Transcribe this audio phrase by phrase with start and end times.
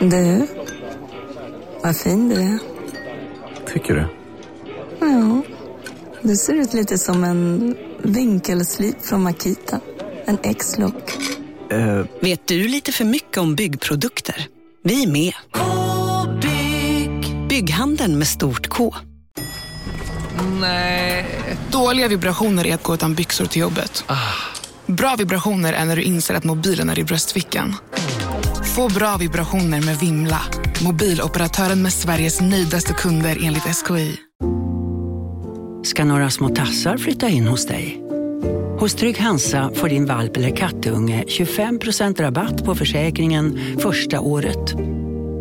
[0.00, 0.46] Du,
[1.82, 2.58] vad fin du är.
[3.72, 4.08] Tycker du?
[5.00, 5.42] Ja,
[6.22, 9.80] du ser ut lite som en vinkelslip från Makita.
[10.24, 11.18] En X-look.
[11.70, 14.46] Eh, Vet du lite för mycket om byggprodukter?
[14.84, 15.32] Vi är med.
[15.52, 17.48] -bygg.
[17.48, 18.94] Bygghandeln med stort K.
[20.60, 21.26] Nej.
[21.70, 24.04] Dåliga vibrationer är att gå utan byxor till jobbet.
[24.86, 27.76] Bra vibrationer är när du inser att mobilen är i bröstfickan.
[28.76, 30.40] Få bra vibrationer med Vimla.
[30.84, 34.16] Mobiloperatören med Sveriges nöjdaste kunder enligt SKI.
[35.84, 38.02] ska några små tassar flytta in hos dig.
[38.78, 44.74] Hos Trygg Hansa får din valp eller kattunge 25% rabatt på försäkringen första året.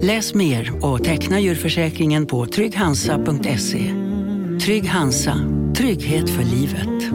[0.02, 3.94] Läs mer och teckna djurförsäkringen på trygghansa.se.
[4.66, 5.36] Trygg Hansa,
[5.78, 7.14] trygghet för livet.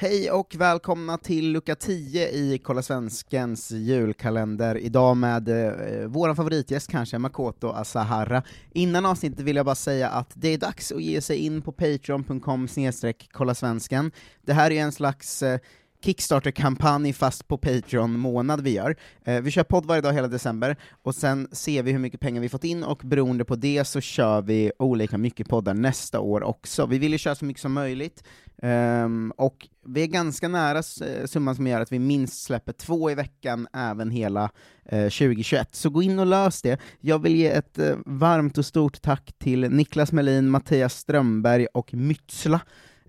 [0.00, 6.90] Hej och välkomna till lucka 10 i Kolla Svenskens julkalender, idag med eh, vår favoritgäst
[6.90, 8.42] kanske, Makoto Asahara.
[8.72, 11.72] Innan avsnittet vill jag bara säga att det är dags att ge sig in på
[11.72, 14.10] patreon.com snedstreck kollaSvensken.
[14.46, 15.60] Det här är en slags eh,
[16.04, 18.96] Kickstarter-kampanj fast på Patreon-månad vi gör.
[19.24, 22.40] Eh, vi kör podd varje dag hela december, och sen ser vi hur mycket pengar
[22.40, 26.42] vi fått in, och beroende på det så kör vi olika mycket poddar nästa år
[26.42, 26.86] också.
[26.86, 28.24] Vi vill ju köra så mycket som möjligt,
[28.62, 30.82] ehm, och vi är ganska nära
[31.26, 34.50] summan som gör att vi minst släpper två i veckan även hela
[34.84, 35.74] eh, 2021.
[35.74, 36.80] Så gå in och lös det.
[37.00, 41.94] Jag vill ge ett eh, varmt och stort tack till Niklas Melin, Mattias Strömberg och
[41.94, 42.60] Mytsla,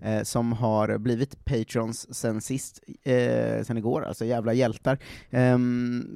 [0.02, 4.98] eh, som har blivit patrons sen sist, eh, sen igår, alltså jävla hjältar.
[5.30, 5.58] Eh,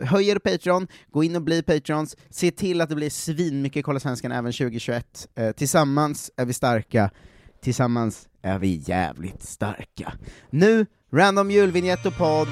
[0.07, 4.33] höjer Patreon, gå in och bli patrons, se till att det blir svinmycket Kolla Svenskan
[4.33, 5.29] även 2021.
[5.35, 7.11] Eh, tillsammans är vi starka,
[7.61, 10.13] tillsammans är vi jävligt starka.
[10.51, 12.49] Nu, random julvinjett och podd.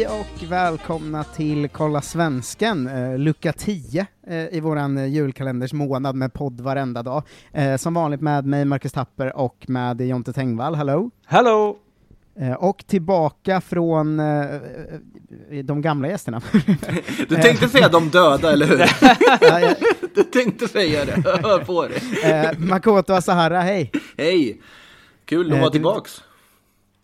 [0.00, 6.32] Hej och välkomna till Kolla Svensken, eh, lucka 10 eh, i våran julkalenders månad med
[6.32, 7.22] podd varenda dag.
[7.52, 11.10] Eh, som vanligt med mig, Marcus Tapper, och med Jonte Tengvall, hallå!
[11.24, 11.76] Hallå!
[12.40, 14.54] Eh, och tillbaka från eh,
[15.50, 16.42] eh, de gamla gästerna.
[17.28, 18.84] du tänkte säga de döda, eller hur?
[20.14, 21.12] Du tänkte säga det,
[21.42, 22.58] hör på dig.
[22.58, 23.92] Makoto Asahara, hej!
[24.16, 24.60] Hej!
[25.24, 26.22] Kul att vara tillbaks.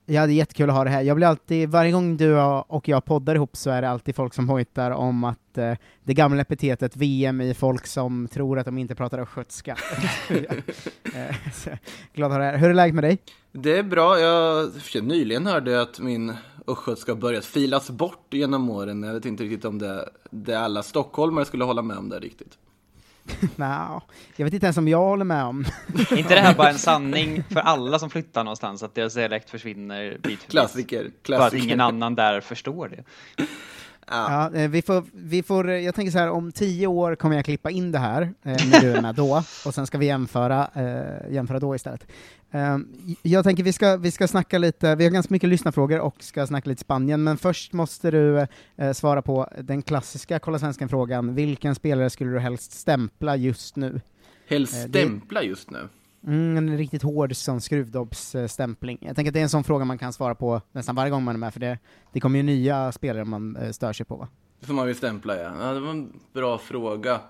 [0.08, 1.02] Ja, det är jättekul att ha det här.
[1.02, 4.34] Jag blir alltid, varje gång du och jag poddar ihop så är det alltid folk
[4.34, 5.72] som hojtar om att eh,
[6.04, 9.76] det gamla epitetet VM i folk som tror att de inte pratar östgötska.
[11.14, 11.76] Eh,
[12.14, 12.58] Glad att ha det här.
[12.58, 13.18] Hur är läget med dig?
[13.52, 14.70] Det är bra, jag
[15.02, 16.34] nyligen hörde att min
[16.66, 19.02] östgötska börjat filas bort genom åren.
[19.02, 22.58] Jag vet inte riktigt om det, det alla stockholmare skulle hålla med om det riktigt.
[23.56, 24.02] Nja,
[24.36, 25.64] jag vet inte ens om jag håller med om.
[26.10, 29.50] Är inte det här bara en sanning för alla som flyttar någonstans, att deras dialekt
[29.50, 30.46] försvinner bit för bit?
[30.50, 31.64] Klassiker, Bara att klassiker.
[31.64, 33.04] ingen annan där förstår det.
[34.10, 37.36] Ja, eh, vi får, vi får, eh, jag tänker så här, om tio år kommer
[37.36, 40.06] jag klippa in det här, eh, när du är med då, och sen ska vi
[40.06, 40.70] jämföra,
[41.30, 42.06] jämföra då istället.
[42.50, 42.78] Eh,
[43.22, 46.46] jag tänker vi ska, vi ska snacka lite, vi har ganska mycket lyssnarfrågor och ska
[46.46, 48.46] snacka lite Spanien, men först måste du
[48.94, 54.00] svara på den klassiska Kolla Svensken-frågan, vilken spelare skulle du helst stämpla just nu?
[54.48, 55.88] Helst stämpla just nu.
[56.26, 58.98] Mm, en riktigt hård sån skruvdobbsstämpling.
[59.00, 61.24] Jag tänker att det är en sån fråga man kan svara på nästan varje gång
[61.24, 61.78] man är med, för det,
[62.12, 64.28] det kommer ju nya spelare man eh, stör sig på va?
[64.60, 65.52] Får man vill stämpla, ja.
[65.60, 65.72] ja.
[65.72, 67.20] Det var en bra fråga.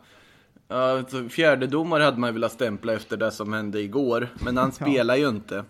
[0.69, 5.17] Ja, så fjärdedomare hade man velat stämpla efter det som hände igår, men han spelar
[5.17, 5.65] ju inte.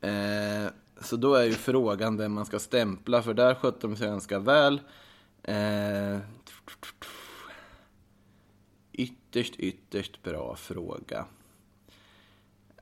[0.00, 0.70] Eh,
[1.00, 4.38] så då är ju frågan vem man ska stämpla, för där skötte de sig ganska
[4.38, 4.80] väl.
[5.42, 6.18] Eh,
[8.92, 11.26] ytterst, ytterst bra fråga.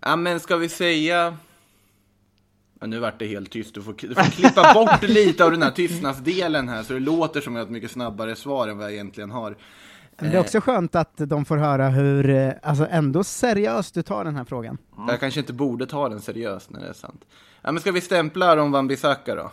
[0.02, 1.36] Ja, men ska vi säga...
[2.80, 3.74] Ja, nu vart det helt tyst.
[3.74, 7.40] Du får, du får klippa bort lite av den här tystnadsdelen här, så det låter
[7.40, 9.56] som ett mycket snabbare svar än vad jag egentligen har.
[10.18, 14.02] Men det är också skönt att de får höra hur, eh, alltså ändå seriöst du
[14.02, 14.78] tar den här frågan.
[15.08, 17.24] Jag kanske inte borde ta den seriöst när det är sant.
[17.62, 19.50] Ja, men ska vi stämpla Ron Van Bissaka då?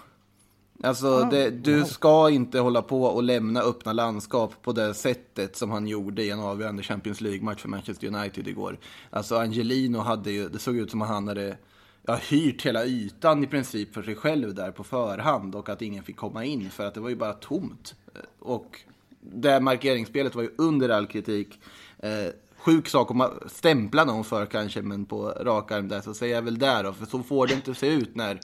[0.83, 5.71] Alltså, det, du ska inte hålla på och lämna öppna landskap på det sättet som
[5.71, 8.79] han gjorde i en avgörande Champions League-match för Manchester United igår.
[9.09, 11.57] Alltså, Angelino hade ju, det såg ut som att han hade
[12.05, 16.03] ja, hyrt hela ytan i princip för sig själv där på förhand och att ingen
[16.03, 17.95] fick komma in för att det var ju bara tomt.
[18.39, 18.79] Och
[19.21, 21.59] det markeringsspelet var ju under all kritik.
[21.99, 26.35] Eh, sjuk sak att stämpla någon för kanske, men på rak arm där så säger
[26.35, 28.39] jag väl där då, för så får det inte se ut när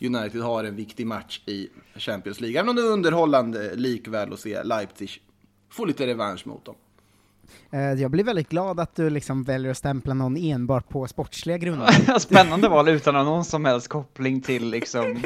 [0.00, 2.60] United har en viktig match i Champions League.
[2.60, 5.10] Även om det är underhållande likväl att se Leipzig
[5.70, 6.74] få lite revansch mot dem.
[7.70, 11.58] Eh, Jag blir väldigt glad att du liksom väljer att stämpla någon enbart på sportsliga
[11.58, 12.18] grunder.
[12.18, 15.22] Spännande val utan någon som helst koppling till liksom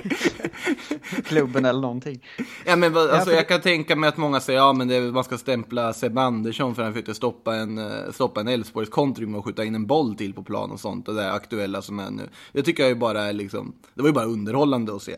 [1.25, 2.21] klubben eller någonting.
[2.67, 5.01] Ja, men alltså, för- jag kan tänka mig att många säger ja, men det är,
[5.13, 9.21] man ska stämpla Sebbe Andersson för att han försökte stoppa en, eh, stoppa en Elfsborgs
[9.29, 11.07] med att skjuta in en boll till på plan och sånt.
[11.07, 12.29] Det där aktuella som är nu.
[12.53, 15.17] Det tycker jag ju bara är liksom, det var ju bara underhållande att se.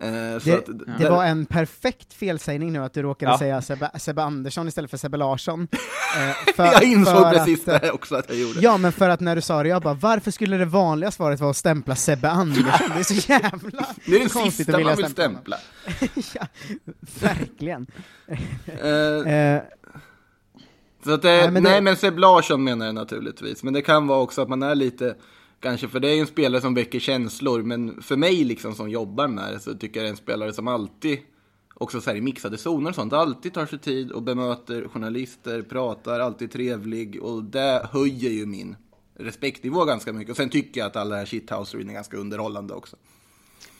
[0.00, 0.10] Eh,
[0.44, 3.38] Det, att, det var en perfekt felsägning nu att du råkade Ja.
[3.38, 5.68] säga Sebbe, Sebbe Andersson istället för Sebbe Larsson.
[6.18, 8.60] Eh, för- jag insåg för precis att, det också att jag gjorde.
[8.60, 11.40] Ja, men för att när du sa det, jag bara, varför skulle det vanliga svaret
[11.40, 12.90] vara att stämpla Sebbe Andersson?
[12.94, 15.56] Det är så jävla det är konstigt sista att vilja man vill stämpla
[16.34, 16.46] ja,
[17.20, 17.86] verkligen.
[18.66, 19.62] Eh,
[21.04, 23.62] Så att det, Nej, nej, men men, det- Seb Larsson menar jag naturligtvis.
[23.62, 25.14] Men det kan vara också att man är lite,
[25.64, 27.62] kanske, för det är ju en spelare som väcker känslor.
[27.62, 30.52] Men för mig liksom som jobbar med det så tycker jag det är en spelare
[30.52, 31.18] som alltid,
[31.74, 35.62] också så här i mixade zoner och sånt, alltid tar sig tid och bemöter journalister,
[35.62, 37.22] pratar, alltid trevlig.
[37.22, 38.76] Och det höjer ju min
[39.14, 40.30] respektnivå ganska mycket.
[40.30, 42.96] Och sen tycker jag att alla här shithouseryn är ganska underhållande också.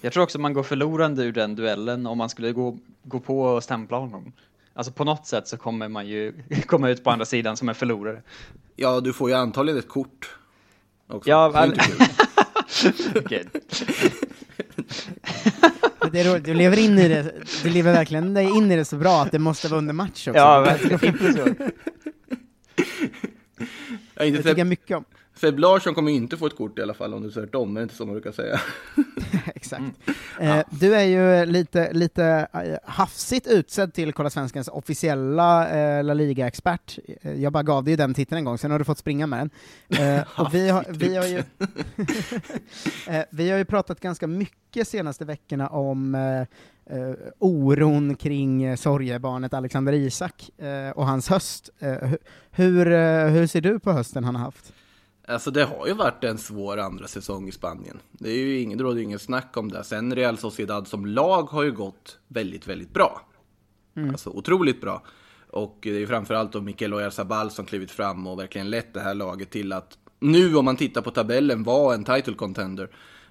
[0.00, 3.40] Jag tror också man går förlorande ur den duellen om man skulle gå, gå på
[3.40, 4.32] och stämpla honom.
[4.74, 6.32] Alltså på något sätt så kommer man ju
[6.66, 8.22] komma ut på andra sidan som en förlorare.
[8.76, 10.36] Ja, du får ju antagligen ett kort.
[11.14, 11.30] Också.
[11.30, 13.48] Ja, Det är inte kul.
[16.12, 17.32] Det är roligt, du lever in i det,
[17.62, 20.38] du lever verkligen in i det så bra att det måste vara under match också.
[20.40, 21.04] Ja, verkligen.
[21.04, 21.38] Inte så.
[24.14, 25.04] Jag inte det tycker jag Seb, mycket om.
[25.44, 27.76] Seb Larsson kommer ju inte få ett kort i alla fall om du säger tvärtom,
[27.76, 28.60] är det inte så man brukar säga?
[29.54, 29.84] Exakt.
[30.40, 36.14] Eh, du är ju lite, lite eh, hafsigt utsedd till Kolla Svenskans officiella eh, La
[36.14, 36.98] Liga-expert.
[37.22, 39.50] Eh, Jag bara gav dig den titeln en gång, sen har du fått springa med
[39.88, 40.16] den.
[40.18, 41.38] Eh, och vi har, vi, har ju,
[43.08, 46.46] eh, vi har ju pratat ganska mycket senaste veckorna om eh,
[47.38, 51.70] oron kring sorgebarnet Alexander Isak eh, och hans höst.
[51.80, 52.18] Hu-
[52.50, 52.86] hur,
[53.28, 54.72] hur ser du på hösten han har haft?
[55.28, 58.00] Alltså det har ju varit en svår andra säsong i Spanien.
[58.12, 59.84] Det är ju råder ju ingen snack om det.
[59.84, 63.20] Sen Real Sociedad som lag har ju gått väldigt, väldigt bra.
[63.96, 65.02] Alltså otroligt bra.
[65.50, 69.00] Och det är ju framförallt då Mikel Oyarzabal som klivit fram och verkligen lett det
[69.00, 72.90] här laget till att nu om man tittar på tabellen vara en title contender.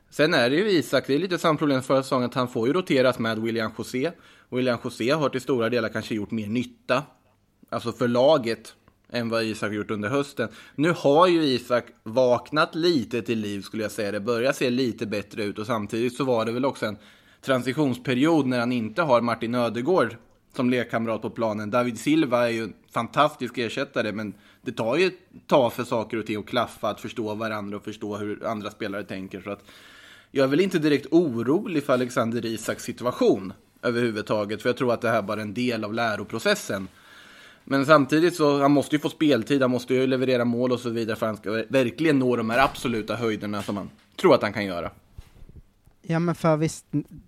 [0.10, 2.68] Sen är det ju Isak, det är lite samma problem förra säsongen att han får
[2.68, 4.12] ju roteras med William José.
[4.50, 7.04] William José har till stora delar kanske gjort mer nytta,
[7.69, 8.75] alltså för laget,
[9.10, 10.50] än vad Isak gjort under hösten.
[10.76, 14.12] Nu har ju Isak vaknat lite till liv skulle jag säga.
[14.12, 16.98] Det börjar se lite bättre ut och samtidigt så var det väl också en
[17.42, 20.16] transitionsperiod när han inte har Martin Ödegård
[20.56, 21.72] som lekkamrat på planen.
[21.72, 26.18] David Silva är ju en fantastisk ersättare men det tar ju ett tag för saker
[26.18, 29.42] och ting att klaffa, att förstå varandra och förstå hur andra spelare tänker.
[29.42, 29.64] Så att
[30.32, 35.02] jag är väl inte direkt orolig för Alexander Isaks situation överhuvudtaget, för jag tror att
[35.02, 36.88] det här bara är en del av läroprocessen.
[37.63, 40.89] Men samtidigt så, han måste ju få speltid, han måste ju leverera mål och så
[40.89, 43.89] vidare för att han ska verkligen nå de här absoluta höjderna som man
[44.21, 44.92] tror att han kan göra.
[46.01, 46.86] Ja men för visst,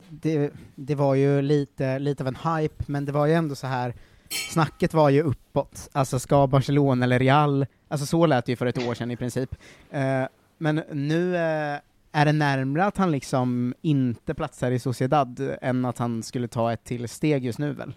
[0.10, 3.68] det, det var ju lite, lite av en hype, men det var ju ändå så
[3.68, 3.94] här
[4.30, 8.66] snacket var ju uppåt, alltså ska Barcelona eller Real, alltså så lät det ju för
[8.66, 9.56] ett år sedan i princip.
[9.94, 10.28] Uh,
[10.58, 11.80] men nu uh,
[12.12, 16.74] är det närmare att han liksom inte platsar i Sociedad än att han skulle ta
[16.74, 17.94] ett till steg just nu väl?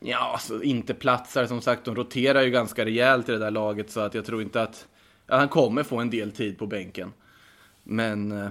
[0.00, 3.90] Ja, alltså inte platsar som sagt, de roterar ju ganska rejält i det där laget
[3.90, 4.86] så att jag tror inte att
[5.26, 7.12] ja, han kommer få en del tid på bänken.
[7.84, 8.48] Men eh,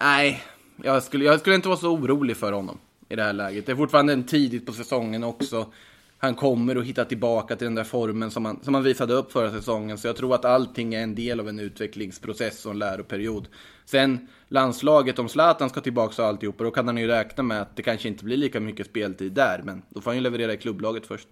[0.00, 0.42] nej,
[0.82, 3.66] jag skulle, jag skulle inte vara så orolig för honom i det här läget.
[3.66, 5.72] Det är fortfarande en tidigt på säsongen också.
[6.18, 9.32] Han kommer att hitta tillbaka till den där formen som han, som han visade upp
[9.32, 9.98] förra säsongen.
[9.98, 13.48] Så jag tror att allting är en del av en utvecklingsprocess och en läroperiod.
[13.84, 17.76] Sen landslaget, om Zlatan ska tillbaka och alltihopa, då kan han ju räkna med att
[17.76, 19.62] det kanske inte blir lika mycket speltid där.
[19.64, 21.28] Men då får han ju leverera i klubblaget först.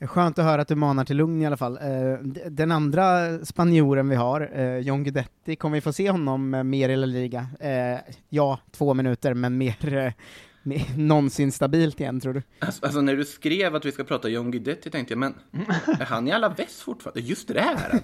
[0.00, 1.78] Skönt att höra att du manar till lugn i alla fall.
[1.82, 2.18] Eh,
[2.50, 6.88] den andra spanjoren vi har, eh, John Guidetti, kommer vi få se honom eh, mer
[6.88, 7.48] i La Liga?
[8.28, 10.14] Ja, två minuter, men mer
[10.96, 12.42] någonsin stabilt igen, tror du?
[12.58, 15.34] Alltså, alltså när du skrev att vi ska prata John Guidetti tänkte jag, men
[16.00, 17.20] är han i alla väst fortfarande?
[17.20, 17.98] Just det, det är han.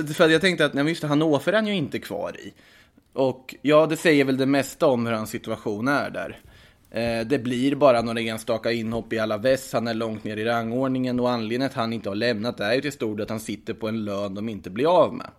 [0.00, 1.98] eh, för att jag tänkte att, nej men just det, Hannover är han ju inte
[1.98, 2.52] kvar i.
[3.12, 6.40] Och ja, det säger väl det mesta om hur hans situation är där.
[6.90, 10.44] Eh, det blir bara några enstaka inhopp i alla väst, han är långt ner i
[10.44, 13.40] rangordningen och anledningen att han inte har lämnat är ju till stor del att han
[13.40, 15.30] sitter på en lön de inte blir av med.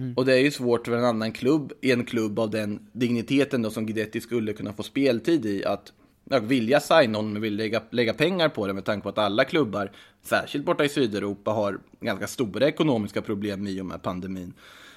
[0.00, 0.14] Mm.
[0.16, 3.62] Och det är ju svårt för en annan klubb, i en klubb av den digniteten
[3.62, 5.92] då som Guidetti skulle kunna få speltid i, att
[6.24, 9.18] jag vilja signa honom och vill lägga, lägga pengar på det med tanke på att
[9.18, 9.92] alla klubbar,
[10.22, 14.52] särskilt borta i Sydeuropa, har ganska stora ekonomiska problem i och med pandemin.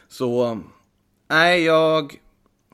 [0.08, 0.60] Så,
[1.30, 2.20] nej, jag...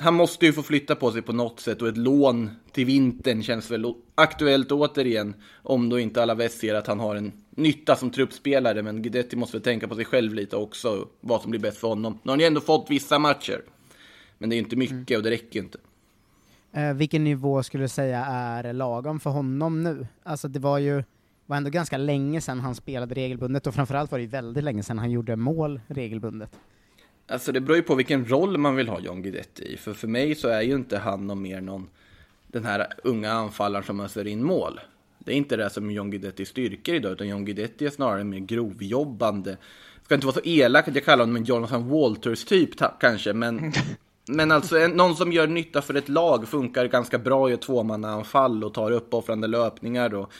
[0.02, 3.44] Han måste ju få flytta på sig på något sätt och ett lån till vintern
[3.44, 5.34] känns väl aktuellt återigen.
[5.64, 8.84] Om då inte alla väst ser att han har en nytta som truppspelare.
[8.84, 11.88] Men Guidetti måste väl tänka på sig själv lite också, vad som blir bäst för
[11.88, 12.20] honom.
[12.24, 13.62] Nu har ju ändå fått vissa matcher.
[14.38, 15.78] Men det är inte mycket och det räcker inte.
[16.72, 20.08] Eh, vilken nivå skulle du säga är lagom för honom nu?
[20.24, 21.04] Alltså det var ju
[21.46, 24.84] var ändå ganska länge sedan han spelade regelbundet, och framförallt var det ju väldigt länge
[24.84, 26.60] sedan han gjorde mål regelbundet.
[27.28, 29.78] Alltså det beror ju på vilken roll man vill ha John Guidetti i.
[29.78, 31.90] För för mig så är ju inte han någon mer någon
[32.48, 34.80] den här unga anfallaren som öser in mål.
[35.20, 38.40] Det är inte det som John Guidetti styrkor idag, utan John Guidetti är snarare mer
[38.40, 39.58] grovjobbande.
[40.04, 43.74] Ska inte vara så elak att jag kallar honom en Jonathan Walters-typ kanske, men,
[44.28, 47.62] men alltså en, någon som gör nytta för ett lag funkar ganska bra i ett
[47.62, 50.32] tvåmannaanfall och tar uppoffrande löpningar och,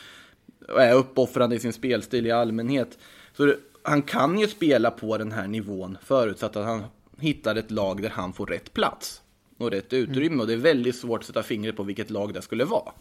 [0.68, 2.98] och är uppoffrande i sin spelstil i allmänhet.
[3.34, 6.84] Så det, han kan ju spela på den här nivån förutsatt att han
[7.20, 9.22] hittar ett lag där han får rätt plats
[9.58, 10.42] och rätt utrymme.
[10.42, 12.92] Och det är väldigt svårt att sätta fingret på vilket lag det skulle vara.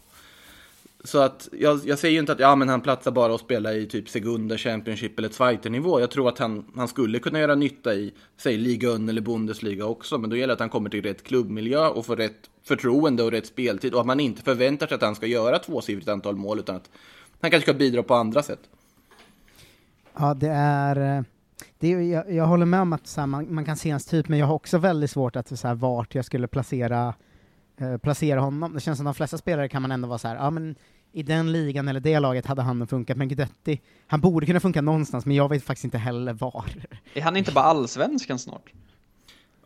[1.03, 3.73] Så att jag, jag säger ju inte att ja, men han platsar bara och spela
[3.73, 5.99] i typ Segunda, Championship eller Zweiter-nivå.
[5.99, 10.17] Jag tror att han, han skulle kunna göra nytta i, säg Liga eller Bundesliga också.
[10.17, 13.31] Men då gäller det att han kommer till rätt klubbmiljö och får rätt förtroende och
[13.31, 13.93] rätt speltid.
[13.93, 16.89] Och att man inte förväntar sig att han ska göra tvåsiffrigt antal mål, utan att
[17.41, 18.61] han kanske ska bidra på andra sätt.
[20.19, 21.25] Ja, det är...
[21.79, 24.05] Det är jag, jag håller med om att så här, man, man kan se hans
[24.05, 27.13] typ, men jag har också väldigt svårt att så här, vart jag skulle placera,
[27.79, 28.73] eh, placera honom.
[28.73, 30.75] Det känns som de flesta spelare kan man ändå vara så här, ja men
[31.11, 34.81] i den ligan eller det laget hade han funkat, men Guidetti, han borde kunna funka
[34.81, 36.65] någonstans, men jag vet faktiskt inte heller var.
[37.13, 38.71] Är han inte bara allsvenskan snart?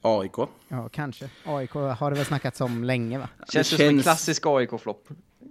[0.01, 0.35] AIK.
[0.67, 1.29] Ja, kanske.
[1.45, 3.29] AIK har det väl snackats om länge va?
[3.49, 5.07] Känns Det det som en känns- klassisk AIK-flopp?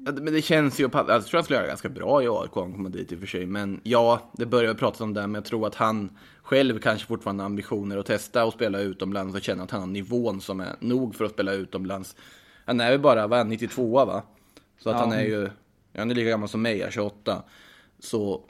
[0.07, 2.57] Ja, Men det känns ju, alltså, jag tror han skulle göra ganska bra i AIK
[2.57, 3.47] om han kommer dit i och för sig.
[3.47, 7.43] Men ja, det börjar pratas om det, men jag tror att han själv kanske fortfarande
[7.43, 10.77] har ambitioner att testa och spela utomlands och känna att han har nivån som är
[10.81, 12.17] nog för att spela utomlands.
[12.65, 14.23] Han är ju bara, vad är han, 92 va?
[14.79, 15.01] Så att Ja.
[15.01, 15.51] han är ju,
[15.97, 17.43] han är lika gammal som mig, jag är 28.
[17.99, 18.45] Så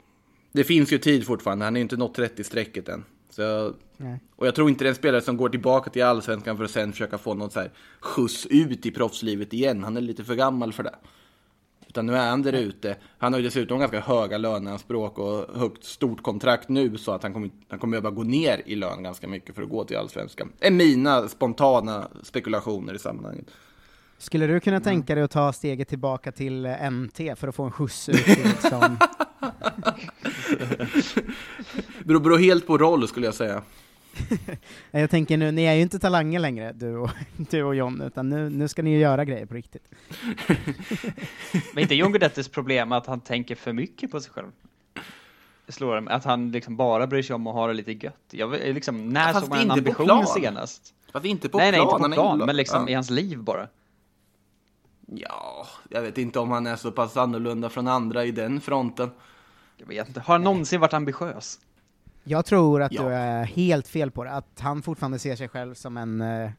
[0.51, 3.05] det finns ju tid fortfarande, han är ju inte nått 30-strecket än.
[3.29, 3.73] Så
[4.35, 6.71] och jag tror inte det är en spelare som går tillbaka till allsvenskan för att
[6.71, 9.83] sen försöka få något så här skjuts ut i proffslivet igen.
[9.83, 10.95] Han är lite för gammal för det.
[11.87, 12.95] Utan nu är han där ute.
[13.17, 17.33] Han har ju dessutom ganska höga löneanspråk och högt stort kontrakt nu så att han
[17.33, 20.51] kommer, han kommer behöva gå ner i lön ganska mycket för att gå till allsvenskan.
[20.59, 23.45] är mina spontana spekulationer i sammanhanget.
[24.23, 27.63] Skulle du kunna tänka dig att ta steget tillbaka till eh, NT för att få
[27.63, 28.79] en skjuts ut liksom...
[32.03, 33.61] Beror, beror helt på roll skulle jag säga.
[34.29, 34.57] Nej,
[35.01, 38.29] Jag tänker nu, ni är ju inte talanger längre, du och, du och John, utan
[38.29, 39.87] nu, nu ska ni ju göra grejer på riktigt.
[41.73, 44.47] Men inte John Guidettis problem att han tänker för mycket på sig själv?
[45.67, 46.13] Slår det mig.
[46.13, 48.23] Att han liksom bara bryr sig om att ha det lite gött.
[48.31, 50.93] Jag, liksom, när såg man en inte på ambition senast?
[51.11, 51.89] Fast inte på nej, nej, plan.
[51.89, 52.89] inte han på plan, men liksom ja.
[52.89, 53.67] i hans liv bara.
[55.15, 59.11] Ja, jag vet inte om han är så pass annorlunda från andra i den fronten.
[59.77, 60.19] Jag vet inte.
[60.19, 61.59] Har han någonsin varit ambitiös?
[62.23, 63.03] Jag tror att Ja.
[63.03, 66.49] du är helt fel på det, att han fortfarande ser sig själv som en eh,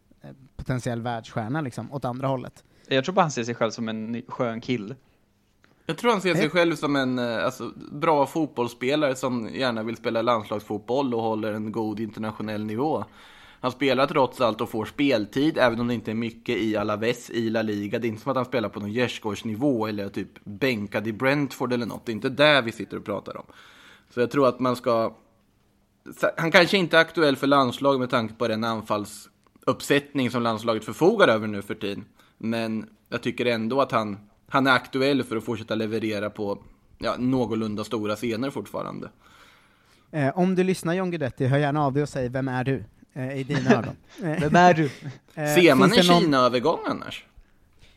[0.57, 2.65] potentiell världsstjärna liksom, åt andra hållet.
[2.89, 4.95] Jag tror bara han ser sig själv som en skön kille.
[5.87, 6.51] Jag tror han ser sig Eh.
[6.51, 11.73] själv som en eh, alltså, bra fotbollsspelare som gärna vill spela landslagsfotboll och håller en
[11.73, 13.05] god internationell nivå.
[13.65, 17.31] Han spelar trots allt och får speltid, även om det inte är mycket i Alaves
[17.31, 17.99] i La Liga.
[17.99, 21.73] Det är inte som att han spelar på någon gärdsgårdsnivå eller typ bänkad i Brentford
[21.73, 22.07] eller något.
[22.07, 23.45] Det är inte där vi sitter och pratar om.
[24.11, 25.17] Så jag tror att man ska...
[26.37, 31.29] Han kanske inte är aktuell för landslag med tanke på den anfallsuppsättning som landslaget förfogar
[31.29, 32.05] över nu för tiden.
[32.39, 34.19] Men jag tycker ändå att han,
[34.49, 36.59] han är aktuell för att fortsätta leverera på
[36.99, 39.11] ja, någorlunda stora scener fortfarande.
[40.11, 42.85] Eh, om du lyssnar John Guidetti, hör gärna av dig och säg vem är du?
[43.17, 43.97] Eh, I dina ögon.
[44.23, 44.85] Eh, Vem är du?
[45.35, 47.25] eh, Ser man en finns det någon- Kina-övergång annars?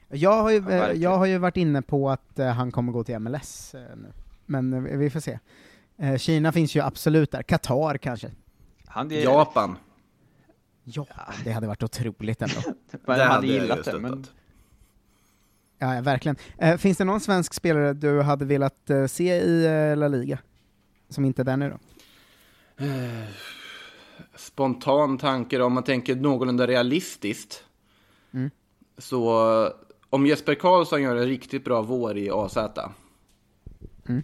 [0.10, 1.02] Jag har, ju, eh, verkligen.
[1.02, 4.12] jag har ju varit inne på att eh, han kommer gå till MLS eh, nu,
[4.46, 5.40] men eh, vi får se.
[5.98, 8.32] Eh, Kina finns ju absolut där, Qatar kanske.
[8.86, 9.78] Han är, Japan.
[10.84, 11.06] Ja,
[11.44, 12.56] det hade varit otroligt ändå.
[12.92, 14.26] Det hade hade jag gillat ju det, men.
[15.80, 16.36] Ja, ja, verkligen.
[16.58, 20.38] Eh, finns det någon svensk spelare du hade velat eh, se i eh, La Liga?
[21.10, 21.78] Som inte är där nu då?
[24.36, 27.64] Spontan tanke då, om man tänker någorlunda realistiskt.
[28.32, 28.52] Mm.
[28.98, 29.32] Så
[30.10, 32.58] om Jesper Karlsson gör en riktigt bra vår i AZ.
[34.08, 34.24] Mm.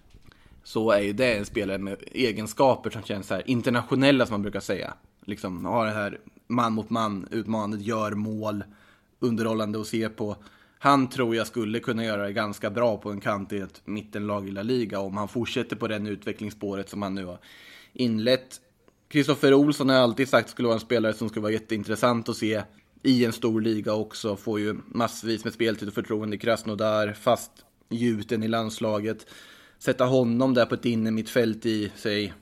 [0.63, 4.41] Så är ju det en spelare med egenskaper som känns så här internationella som man
[4.41, 4.93] brukar säga.
[5.25, 8.63] Liksom har det här man mot man utmanandet, gör mål,
[9.19, 10.35] underhållande att se på.
[10.79, 14.47] Han tror jag skulle kunna göra det ganska bra på en kant i ett mittenlag
[14.47, 17.37] i La Liga om han fortsätter på den utvecklingsspåret som han nu har
[17.93, 18.61] inlett.
[19.13, 22.37] Kristoffer Olsson har jag alltid sagt skulle vara en spelare som skulle vara jätteintressant att
[22.37, 22.63] se
[23.03, 24.35] i en stor liga också.
[24.35, 27.51] Får ju massvis med speltid och förtroende i Krasnodar, fast
[27.89, 29.25] gjuten i landslaget.
[29.79, 32.33] Sätta honom där på ett innermittfält i, säg,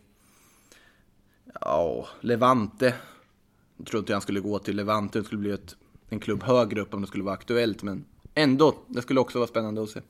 [1.61, 2.93] ja, Levante.
[3.77, 5.75] Jag tror inte han skulle gå till Levante, det skulle bli ett,
[6.09, 9.47] en klubb högre upp om det skulle vara aktuellt, men ändå, det skulle också vara
[9.47, 10.01] spännande att se.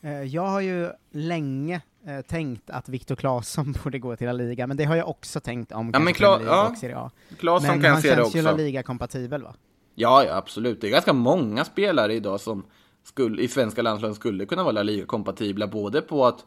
[0.00, 4.66] Eh, jag har ju länge eh, tänkt att Viktor Claesson borde gå till La Liga,
[4.66, 6.74] men det har jag också tänkt om Ja, men Kla- ja.
[6.80, 7.10] Serie A.
[7.38, 8.62] Claesson Men kan han se det känns ju La också.
[8.64, 9.54] Liga-kompatibel va?
[9.94, 10.80] Ja, ja, absolut.
[10.80, 12.64] Det är ganska många spelare idag som
[13.04, 16.44] skulle, i svenska landslaget skulle kunna vara La Liga-kompatibla, både på att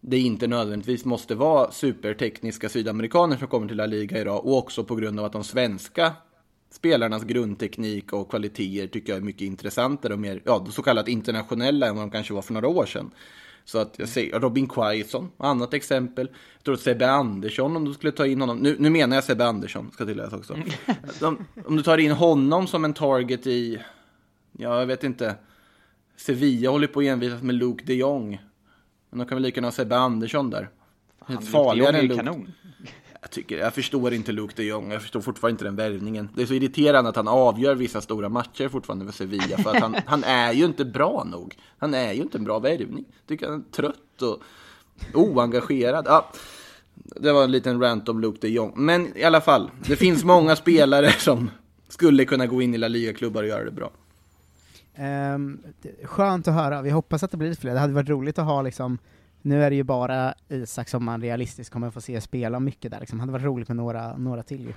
[0.00, 4.84] det inte nödvändigtvis måste vara supertekniska sydamerikaner som kommer till La Liga idag, och också
[4.84, 6.12] på grund av att de svenska
[6.70, 11.86] spelarnas grundteknik och kvaliteter tycker jag är mycket intressantare och mer, ja, så kallat internationella
[11.86, 13.10] än vad de kanske var för några år sedan.
[13.66, 16.28] Så att jag säger Robin Quaison, annat exempel.
[16.56, 19.24] Jag tror att Sebbe Andersson, om du skulle ta in honom, nu, nu menar jag
[19.24, 20.56] Sebbe Andersson, ska tilläggas också.
[21.20, 23.78] De, om du tar in honom som en target i,
[24.52, 25.34] ja jag vet inte,
[26.16, 28.42] Sevilla håller på att envisas med Luke de Jong.
[29.10, 30.68] Men de kan väl lika gärna ha Sebbe Andersson där.
[31.18, 32.16] Han, Farligare än Luke.
[32.16, 32.52] kanon.
[33.26, 36.28] Jag, tycker, jag förstår inte Luke de Jong, jag förstår fortfarande inte den värvningen.
[36.34, 39.82] Det är så irriterande att han avgör vissa stora matcher fortfarande för Sevilla, för att
[39.82, 41.56] han, han är ju inte bra nog.
[41.78, 43.04] Han är ju inte en bra värvning.
[43.08, 44.42] Jag tycker han är trött och
[45.14, 46.06] oengagerad.
[46.08, 46.30] Ja,
[46.94, 48.72] det var en liten rant om Luke de Jong.
[48.76, 51.50] Men i alla fall, det finns många spelare som
[51.88, 53.90] skulle kunna gå in i La Liga-klubbar och göra det bra.
[55.82, 57.74] Det- skönt att höra, vi hoppas att det blir fler.
[57.74, 58.98] Det hade varit roligt att ha liksom,
[59.46, 63.00] nu är det ju bara Isak som man realistiskt kommer få se spela mycket där
[63.00, 63.18] liksom.
[63.18, 64.72] Det hade varit roligt med några, några till ju.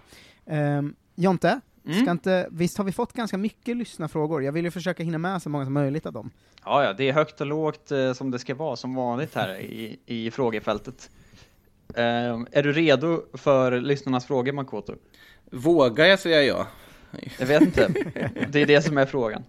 [0.56, 2.02] Um, Jonte, Mm.
[2.02, 4.44] ska inte, visst har vi fått ganska mycket lyssnarfrågor?
[4.44, 6.32] Jag vill ju försöka hinna med så många som möjligt av dem.
[6.66, 9.60] Ja, ja, det är högt och lågt eh, som det ska vara, som vanligt här
[9.60, 11.10] i, i frågefältet.
[11.96, 14.96] Ehm, är du redo för lyssnarnas frågor, Makoto?
[15.52, 16.68] Vågar jag säga ja?
[17.40, 17.88] Jag vet inte.
[18.50, 19.44] Det är det som är frågan.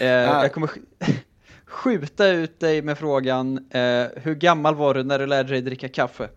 [0.00, 0.70] Eh, jag kommer
[1.76, 5.88] skjuta ut dig med frågan, eh, hur gammal var du när du lärde dig dricka
[5.88, 6.28] kaffe?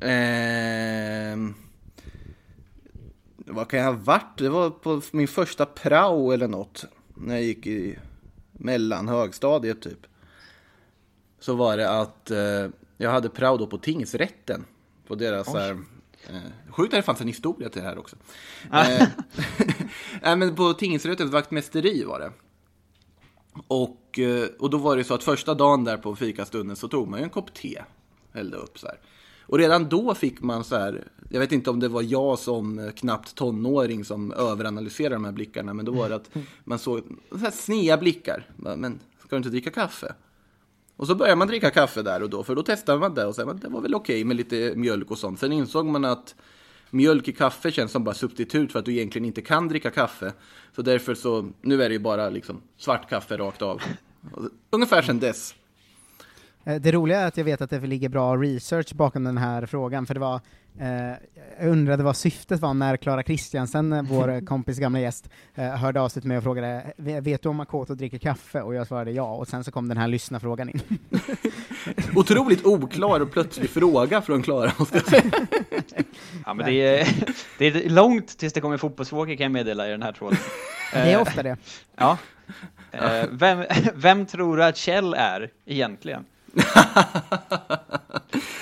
[0.00, 1.54] Ehm,
[3.36, 4.38] vad kan jag ha varit?
[4.38, 6.84] Det var på min första prao eller något.
[7.14, 7.98] När jag gick i
[8.52, 10.06] mellan högstadiet typ.
[11.40, 14.64] Så var det att eh, jag hade prao då på tingsrätten.
[15.06, 15.70] På deras så här,
[16.28, 16.36] eh,
[16.68, 18.16] Sjukt att det fanns en historia till det här också.
[18.72, 19.08] Eh,
[20.22, 22.32] Nej men på tingsrättens vaktmästeri var det.
[23.66, 27.08] Och, eh, och då var det så att första dagen där på fikastunden så tog
[27.08, 27.82] man ju en kopp te.
[28.32, 28.98] Hällde upp så här.
[29.46, 32.78] Och redan då fick man så här, jag vet inte om det var jag som
[32.78, 36.30] eh, knappt tonåring som överanalyserade de här blickarna, men då var det att
[36.64, 38.50] man såg så här snea blickar.
[38.56, 40.14] Men ska du inte dricka kaffe?
[40.96, 43.34] Och så började man dricka kaffe där och då, för då testade man det och
[43.34, 45.40] sen det var väl okej med lite mjölk och sånt.
[45.40, 46.34] Sen insåg man att
[46.90, 50.32] mjölk i kaffe känns som bara substitut för att du egentligen inte kan dricka kaffe.
[50.76, 53.82] Så därför så, nu är det ju bara liksom svart kaffe rakt av.
[54.70, 55.54] Ungefär sedan dess.
[56.64, 59.66] Eh, det roliga är att jag vet att det ligger bra research bakom den här
[59.66, 60.40] frågan, för det var
[60.78, 66.00] jag undrade vad syftet var när Klara Kristiansen, eh, vår kompis gamla gäst, eh, hörde
[66.00, 69.10] av sig till mig och frågade ”Vet du om Makoto dricker kaffe?” och jag svarade
[69.10, 70.80] ja, och sen så kom den här lyssnarfrågan in.
[72.14, 74.72] Otroligt oklar och plötslig fråga från Klara.
[74.78, 75.32] måste jag säga.
[76.46, 77.08] Ja, men det är,
[77.58, 80.38] det är långt tills det kommer fotbollsfrågor kan jag meddela i den här tråden.
[80.92, 81.56] Det är Eh, ofta det.
[81.96, 82.18] Ja.
[82.92, 86.24] Eh, vem, vem tror du att Kjell är egentligen?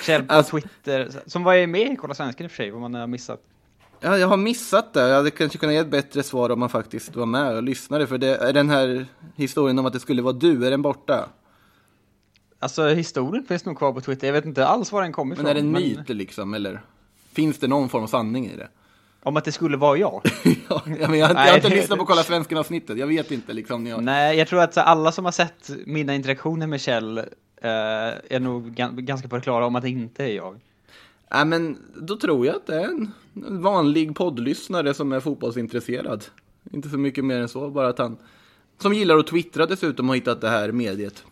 [0.05, 2.81] Kjell på Alltså- Twitter, som var med i Kolla Svensken i och för sig, vad
[2.81, 3.39] man har missat.
[3.99, 5.07] Ja, jag har missat det.
[5.07, 8.07] Jag hade kanske kunnat ge ett bättre svar om man faktiskt var med och lyssnade.
[8.07, 11.29] För det, är den här historien om att det skulle vara du, är den borta?
[12.59, 15.45] Alltså historien finns nog kvar på Twitter, jag vet inte alls var den kommer Men
[15.45, 15.49] ifrån.
[15.49, 16.81] är det en myt liksom, eller?
[17.33, 18.67] Finns det någon form av sanning i det?
[19.23, 20.21] Om att det skulle vara jag?
[20.69, 22.97] ja, men jag, har jag har inte det- lyssnat på Kolla Svensken-avsnittet.
[22.97, 23.87] Jag vet inte liksom.
[23.87, 24.03] Jag...
[24.03, 27.21] Nej, jag tror att så alla som har sett mina interaktioner med Kjell
[27.67, 30.59] är nog gan- ganska på det klara om att det inte är jag.
[31.31, 33.11] Nej, men då tror jag att det är en
[33.61, 36.25] vanlig poddlyssnare som är fotbollsintresserad.
[36.71, 38.17] Inte så mycket mer än så, bara att han
[38.77, 41.23] som gillar att twittra dessutom har hittat det här mediet.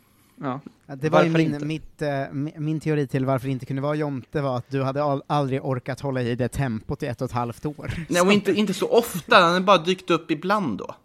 [0.41, 0.60] Ja.
[0.86, 1.60] Ja, Det var ju Varför inte?
[1.60, 4.70] min, mitt, eh, mi- min teori till varför det inte kunde vara Jonte var att
[4.70, 7.94] du hade al- aldrig orkat hålla i det tempot i ett och ett halvt år.
[8.10, 10.96] Nej, och inte, inte så ofta, han har bara dykt upp ibland då.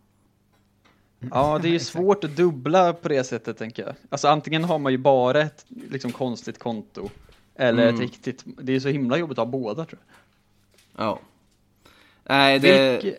[1.31, 3.95] Ja, det är ju svårt att dubbla på det sättet tänker jag.
[4.09, 7.09] Alltså antingen har man ju bara ett liksom konstigt konto,
[7.55, 7.95] eller Mm.
[7.95, 10.01] ett riktigt, det är så himla jobbigt att ha båda tror
[10.97, 11.07] jag.
[11.07, 11.21] Ja.
[12.25, 13.03] Nej, det...
[13.03, 13.17] Vilke-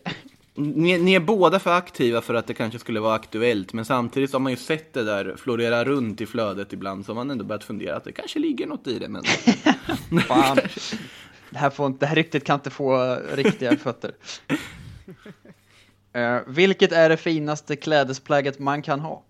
[0.59, 4.33] ni, ni är båda för aktiva för att det kanske skulle vara aktuellt, men samtidigt
[4.33, 7.43] har man ju sett det där florera runt i flödet ibland, så har man ändå
[7.45, 9.09] börjat fundera att det kanske ligger något i det.
[9.09, 9.23] Men...
[10.27, 10.57] Fan.
[11.49, 14.11] Det här, får, det här ryktet kan inte få riktiga fötter.
[16.17, 19.23] Eh, vilket är det finaste klädesplagget man kan ha?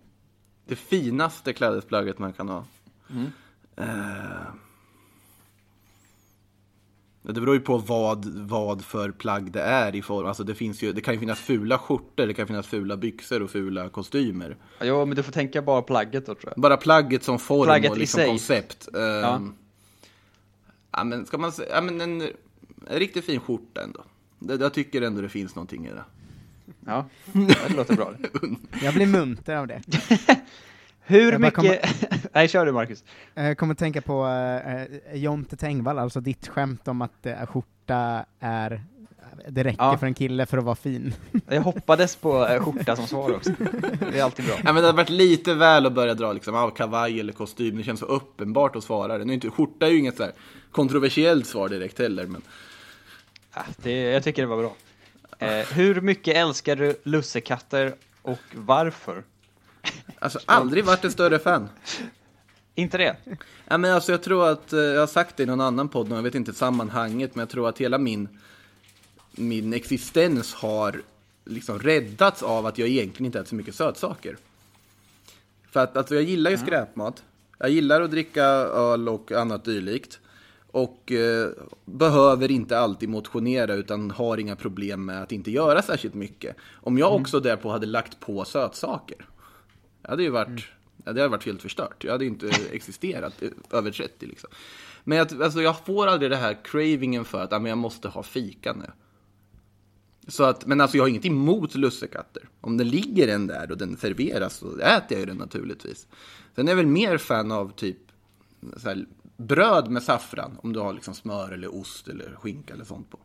[0.65, 2.65] Det finaste klädesplagget man kan ha.
[3.10, 3.32] Mm.
[3.76, 4.47] Eh,
[7.21, 10.28] det beror ju på vad, vad för plagg det är i form.
[10.28, 13.41] Alltså det, finns ju, det kan ju finnas fula skjortor, det kan finnas fula byxor
[13.41, 14.58] och fula kostymer.
[14.82, 16.62] Jo, men du får tänka bara plagget då tror jag.
[16.62, 18.88] Bara plagget som form Plagget och liksom koncept.
[18.95, 19.41] Eh, Ja.
[20.91, 21.04] ja.
[21.04, 22.30] men ska man säga, ja, men en, en
[23.00, 24.04] riktigt fin skjorta ändå.
[24.39, 26.04] Det, jag tycker ändå det finns någonting i det.
[26.86, 28.13] Ja, det låter bra.
[28.84, 29.82] Jag blir munter av det.
[30.99, 31.95] Hur Jag mycket...
[32.34, 33.03] Nej, kör du Marcus.
[33.34, 38.25] Jag kommer att tänka på uh, Jonte Tengvall, alltså ditt skämt om att uh, skjorta
[38.39, 38.84] är
[39.49, 39.97] det räcker Ja.
[39.97, 41.13] för en kille för att vara fin.
[41.47, 43.51] Jag hoppades på eh, skjorta som svar också.
[44.12, 44.56] Det är alltid bra.
[44.63, 47.77] Ja, men det har varit lite väl att börja dra liksom, av kavaj eller kostym.
[47.77, 49.25] Det känns så uppenbart att svara det.
[49.25, 50.32] Nu är inte, skjorta är ju inget så här
[50.71, 52.27] kontroversiellt svar direkt heller.
[52.27, 52.41] Men
[53.56, 54.75] Ja, det, jag tycker det var bra.
[55.39, 59.23] Eh, hur mycket älskar du lussekatter och varför?
[60.19, 61.69] alltså, aldrig varit en större fan.
[62.76, 63.15] Inte det?
[63.67, 66.12] Ja, men alltså, jag tror att, eh, jag har sagt det i någon annan podd,
[66.12, 68.28] jag vet inte sammanhanget, men jag tror att hela min,
[69.32, 71.02] min existens har
[71.45, 74.38] liksom räddats av att jag egentligen inte äter så mycket sötsaker.
[75.71, 77.23] För att alltså, jag gillar ju skräpmat.
[77.58, 80.19] Jag gillar att dricka öl och annat dylikt.
[80.71, 81.49] Och eh,
[81.86, 86.56] behöver inte alltid motionera utan har inga problem med att inte göra särskilt mycket.
[86.73, 89.25] Om jag också därpå hade lagt på sötsaker.
[90.01, 90.65] Det hade ju varit,
[90.97, 92.03] det hade varit helt förstört.
[92.03, 94.49] Jag hade ju inte existerat eh, över 30 liksom.
[95.03, 98.08] Men jag, alltså, jag får aldrig det här cravingen för att ja, men jag måste
[98.08, 98.91] ha fika nu.
[100.27, 102.49] Så att, men alltså jag har inget emot lussekatter.
[102.62, 106.08] Om det ligger en där och den serveras så äter jag ju den naturligtvis.
[106.56, 107.97] Sen är jag väl mer fan av typ
[108.77, 109.06] så här,
[109.38, 110.58] bröd med saffran.
[110.63, 113.19] Om du har liksom smör eller ost eller skinka eller sånt på.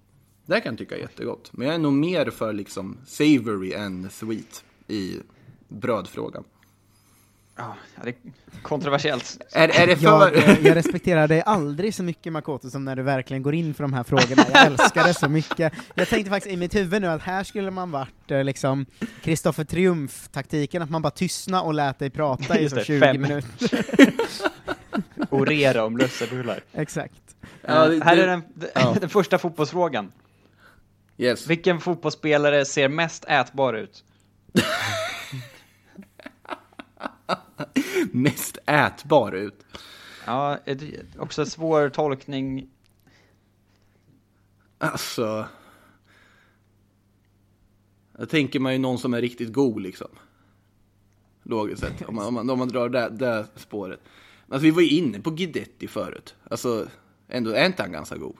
[0.46, 1.50] Det kan jag tycka är jättegott.
[1.52, 5.16] Men jag är nog mer för liksom savory än sweet i
[5.68, 6.44] brödfrågan.
[7.56, 8.14] Ja, det är
[8.62, 9.40] kontroversiellt.
[9.52, 10.04] Är, är det för...
[10.04, 13.74] Jag, eh, jag respekterar dig aldrig så mycket Makoto som när du verkligen går in
[13.74, 15.72] för de här frågorna, jag älskar det så mycket.
[15.94, 18.86] Jag tänkte faktiskt i mitt huvud nu att här skulle man varit eh, liksom
[19.22, 23.20] Kristoffer Triumf-taktiken, att man bara tystna och lät dig prata i så det, 20 fem.
[23.20, 23.84] minuter.
[25.40, 26.60] Orera om lussebullar.
[26.72, 27.14] Exakt.
[27.40, 28.42] Det- Eh, här det- är den,
[28.74, 28.96] ja.
[29.00, 30.12] den första fotbollsfrågan.
[31.18, 31.46] Yes.
[31.46, 34.04] Vilken fotbollsspelare ser mest ätbar ut?
[38.12, 39.64] Mest ätbar ut.
[40.26, 40.58] Ja,
[41.18, 42.68] också svår tolkning.
[44.78, 45.46] Alltså...
[48.18, 50.08] Jag tänker man ju någon som är riktigt god liksom.
[51.42, 54.00] Logiskt sett, om man, om man, om man drar det, det spåret.
[54.52, 56.34] Alltså vi var ju inne på Guidetti förut.
[56.50, 56.86] Alltså,
[57.28, 58.36] ändå är inte han ganska god?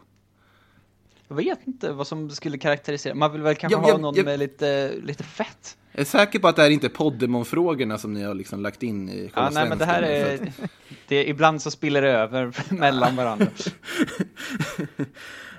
[1.28, 3.14] Jag vet inte vad som skulle karaktärisera.
[3.14, 5.76] Man vill väl kanske Ja, ha jag- någon jag- med lite, lite fett.
[5.92, 8.82] Jag är säker på att det här inte är Poddemon-frågorna som ni har liksom lagt
[8.82, 10.70] in i Ja, själva nej, men det här är, att-
[11.08, 11.24] det är...
[11.28, 13.46] Ibland så spiller det över mellan varandra.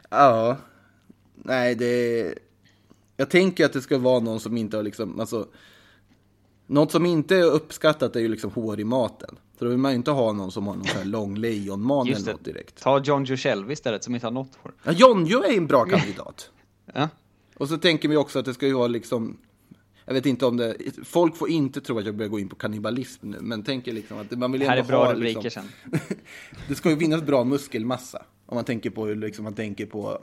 [0.09, 0.57] Ja.
[1.35, 2.33] Nej, det.
[3.17, 5.47] Jag tänker att det ska vara någon som inte har liksom, alltså...
[6.67, 9.37] Något som inte är uppskattat är ju liksom hår i maten.
[9.59, 12.07] Så då vill man ju inte ha någon som har någon sån här lång lejonman
[12.07, 12.31] eller det.
[12.31, 12.81] något direkt.
[12.81, 14.73] Ta John Joe Shelby istället som inte har något hår.
[14.83, 16.49] Ja, Jonjo är en bra kandidat.
[16.93, 17.09] Ja.
[17.55, 19.37] Och så tänker vi också att det ska ju vara liksom...
[20.05, 20.75] Jag vet inte om det...
[21.03, 24.17] Folk får inte tro att jag börjar gå in på kannibalism nu, men tänker liksom
[24.17, 25.99] att man vill Det ändå här är bra ha, rubriker liksom, sen.
[26.67, 28.25] Det ska ju finnas bra muskelmassa.
[28.45, 30.19] Om man tänker på hur liksom, man tänker på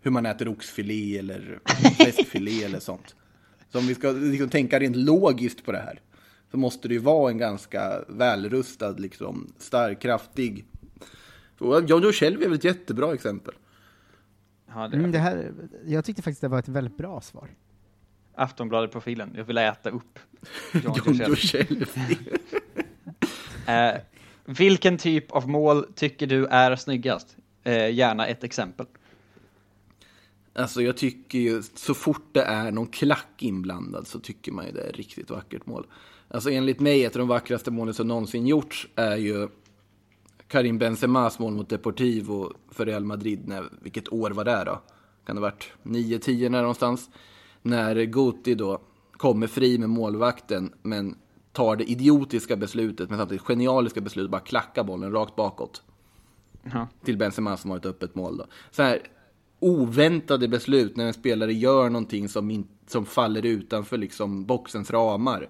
[0.00, 1.60] hur man äter oxfilé eller
[1.96, 3.14] fläskfilé eller sånt.
[3.72, 6.00] Så om vi ska liksom, tänka rent logiskt på det här
[6.50, 10.64] så måste det ju vara en ganska välrustad, liksom, stark, kraftig.
[11.86, 13.54] Joe Shelby är väl ett jättebra exempel.
[14.74, 15.52] Ja, det Mm, det här,
[15.86, 17.48] jag tyckte faktiskt det var ett väldigt bra svar.
[18.34, 19.32] Aftonbladet-profilen.
[19.36, 20.18] Jag vill äta upp
[21.04, 21.36] Shelby.
[21.36, 21.86] Shelby.
[23.66, 23.94] Eh,
[24.44, 27.36] vilken typ av mål tycker du är snyggast?
[27.64, 28.86] Eh, gärna ett exempel.
[30.52, 34.72] Alltså jag tycker ju, så fort det är någon klack inblandad så tycker man ju
[34.72, 35.86] det är ett riktigt vackert mål.
[36.28, 39.48] Alltså enligt mig, ett av de vackraste målen som någonsin gjorts är ju
[40.48, 43.48] Karim Benzemas mål mot Deportivo för Real Madrid.
[43.48, 44.82] När, vilket år var det då?
[45.24, 47.10] Kan det ha varit 9-10 när någonstans?
[47.62, 48.80] När Guti då
[49.12, 51.18] kommer fri med målvakten men
[51.52, 55.82] tar det idiotiska beslutet, men samtidigt genialiska beslutet, bara klacka bollen rakt bakåt
[56.62, 56.88] Ja.
[57.04, 58.46] till Benzema som har ett öppet mål då.
[58.70, 59.02] Så här,
[59.60, 65.48] oväntade beslut när en spelare gör någonting som, in, som faller utanför liksom boxens ramar.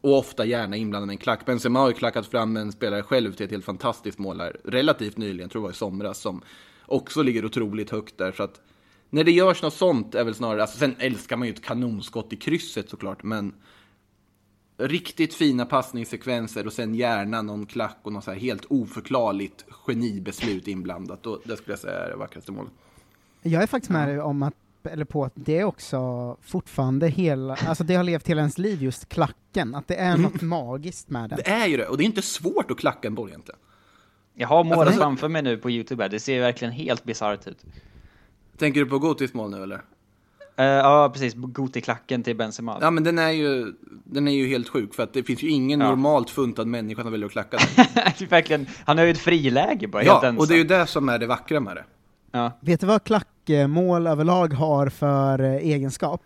[0.00, 1.46] Och ofta gärna inblandad med en klack.
[1.46, 5.16] Benzema har ju klackat fram en spelare själv till ett helt fantastiskt mål här, relativt
[5.16, 6.42] nyligen, tror jag var i somras, som
[6.86, 8.32] också ligger otroligt högt där.
[8.32, 8.60] Så att
[9.10, 12.32] när det görs något sånt är väl snarare, alltså sen älskar man ju ett kanonskott
[12.32, 13.54] i krysset såklart, men
[14.78, 20.68] riktigt fina passningssekvenser och sen gärna någon klack och något så här helt oförklarligt genibeslut
[20.68, 21.26] inblandat.
[21.26, 22.72] Och det skulle jag säga är det vackraste målet.
[23.46, 24.54] Jag är faktiskt med dig om att,
[24.90, 28.82] eller på att det är också fortfarande hela, alltså det har levt hela ens liv
[28.82, 31.38] just klacken, att det är något magiskt med den.
[31.44, 33.60] Det är ju det, och det är inte svårt att klacka en boll egentligen.
[34.34, 36.08] Jag har målet Alltså- framför mig nu på Youtube här.
[36.10, 37.64] Det ser verkligen helt bisarrt ut.
[38.58, 39.82] Tänker du på Gotis mål nu eller?
[40.58, 41.34] Eh, ja, precis.
[41.34, 42.78] Goti-klacken till Benzema.
[42.80, 43.72] Ja men den är ju,
[44.04, 45.88] den är ju helt sjuk för att det finns ju ingen Ja.
[45.88, 47.86] normalt funtad människa som väljer att klacka den.
[48.18, 50.64] Det är verkligen, han har ju ett friläge bara, helt Ja, och det är ju
[50.64, 51.84] det som är det vackra med det.
[52.36, 52.58] Ja.
[52.60, 56.22] Vet du vad klackmål överlag har för eh, egenskap?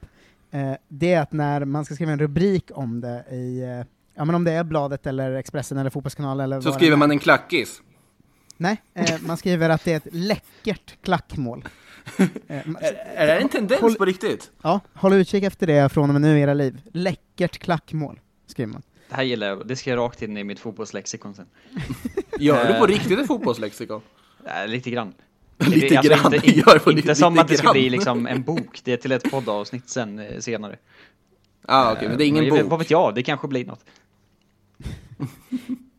[0.51, 4.25] Eh, det är att när man ska skriva en rubrik om det i, eh, ja
[4.25, 7.83] men om det är bladet eller Expressen eller Fotbollskanalen eller Så skriver man en klackis.
[8.57, 8.83] Nej,
[9.21, 11.65] man skriver att det är ett läckert klackmål.
[12.47, 14.51] Är det en tendens Håll- på riktigt?
[14.63, 16.81] ja, håll utkik efter det från och med nu i era liv.
[16.93, 18.83] Läckert klackmål, skriver man.
[19.09, 19.67] Det här gillar jag.
[19.67, 21.47] Det ska jag rakt in i mitt fotbollslexikon sen.
[22.39, 24.01] Gör du på riktigt ett fotbollslexikon?
[24.45, 25.15] Äh, lite grann.
[25.67, 27.73] Lite alltså grann, Inte, gör på inte lite- som lite att det ska grann.
[27.73, 28.81] bli liksom en bok.
[28.85, 30.77] Det är till ett poddavsnitt sen, eh, senare.
[31.63, 32.81] Ah, okej, men det är ingen Men Vad bok.
[32.81, 33.85] vet jag, det kanske blir något.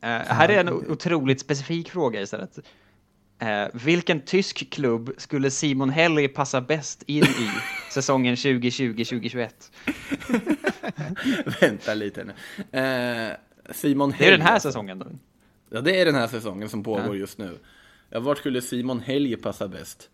[0.03, 2.59] Eh, här är en otroligt specifik fråga istället.
[3.39, 7.49] Eh, vilken tysk klubb skulle Simon Helly passa bäst in i
[7.91, 9.49] säsongen 2020-2021?
[11.61, 12.33] Vänta lite nu.
[12.79, 13.31] Eh,
[13.71, 14.61] Simon Det är den här Helg.
[14.61, 15.05] säsongen då.
[15.69, 17.15] Ja, det är den här säsongen som pågår Ja.
[17.15, 17.57] just nu.
[18.11, 20.09] Ja, vart skulle Simon Helg passa bäst?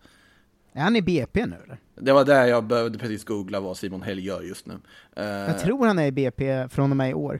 [0.73, 1.77] Är han i BP nu eller?
[1.95, 4.73] Det var där jag behövde precis googla vad Simon Helg gör just nu.
[5.15, 7.39] Eh, Jag tror han är i BP från och med i år.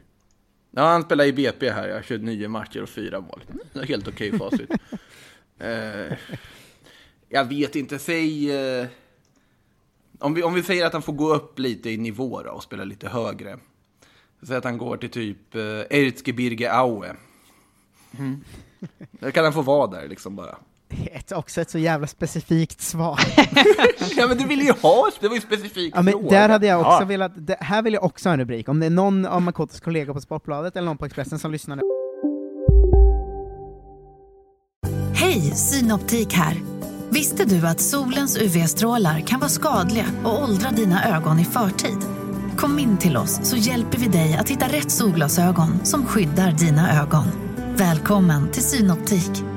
[0.71, 3.43] Ja, han spelar i BP här, jag har 29 matcher och fyra mål.
[3.87, 4.69] Helt okej facit.
[5.59, 6.13] Eh,
[7.29, 8.51] jag vet inte, säg...
[8.79, 8.87] eh,
[10.19, 12.63] om, vi, om vi säger att han får gå upp lite i nivå då och
[12.63, 13.57] spela lite högre.
[14.41, 17.15] Säg att han går till typ uh, Erzgebirge Aue.
[19.19, 20.55] Då kan han få vara där liksom bara.
[21.11, 23.19] Ett, också ett så jävla specifikt svar.
[24.17, 26.29] Ja men du ville ju ha, det var ju specifikt Ja, men fråga.
[26.39, 27.05] där hade jag också Ja.
[27.05, 29.79] velat, det, här vill jag också ha en rubrik, om det är någon av Makotos
[29.79, 31.81] kollegor på Sportbladet eller någon på Expressen som lyssnar nu.
[35.13, 36.57] Hej, Synoptik här.
[37.09, 41.97] Visste du att solens UV-strålar kan vara skadliga och åldra dina ögon i förtid?
[42.57, 47.01] Kom in till oss så hjälper vi dig att hitta rätt solglasögon som skyddar dina
[47.01, 47.25] ögon.
[47.77, 49.56] Välkommen till Synoptik.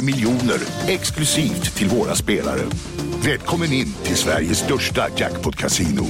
[0.00, 2.60] miljoner exklusivt till våra spelare.
[3.24, 6.06] Välkommen in till Sveriges största jackpot-casino,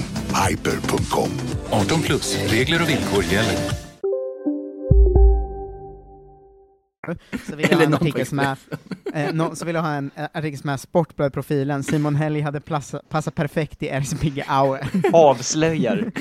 [0.49, 1.31] hyper.com.
[1.71, 3.82] 18 plus, regler och villkor gäller.
[7.49, 8.57] Så vill jag ha Eller en på artikel som är,
[9.15, 12.61] eh, nå- så vill jag ha en eh, artikel som är Sportbladet-profilen, Simon Helg hade
[12.61, 14.89] plassa, passat perfekt i Erzbigge Aue.
[15.13, 16.13] Avslöjar.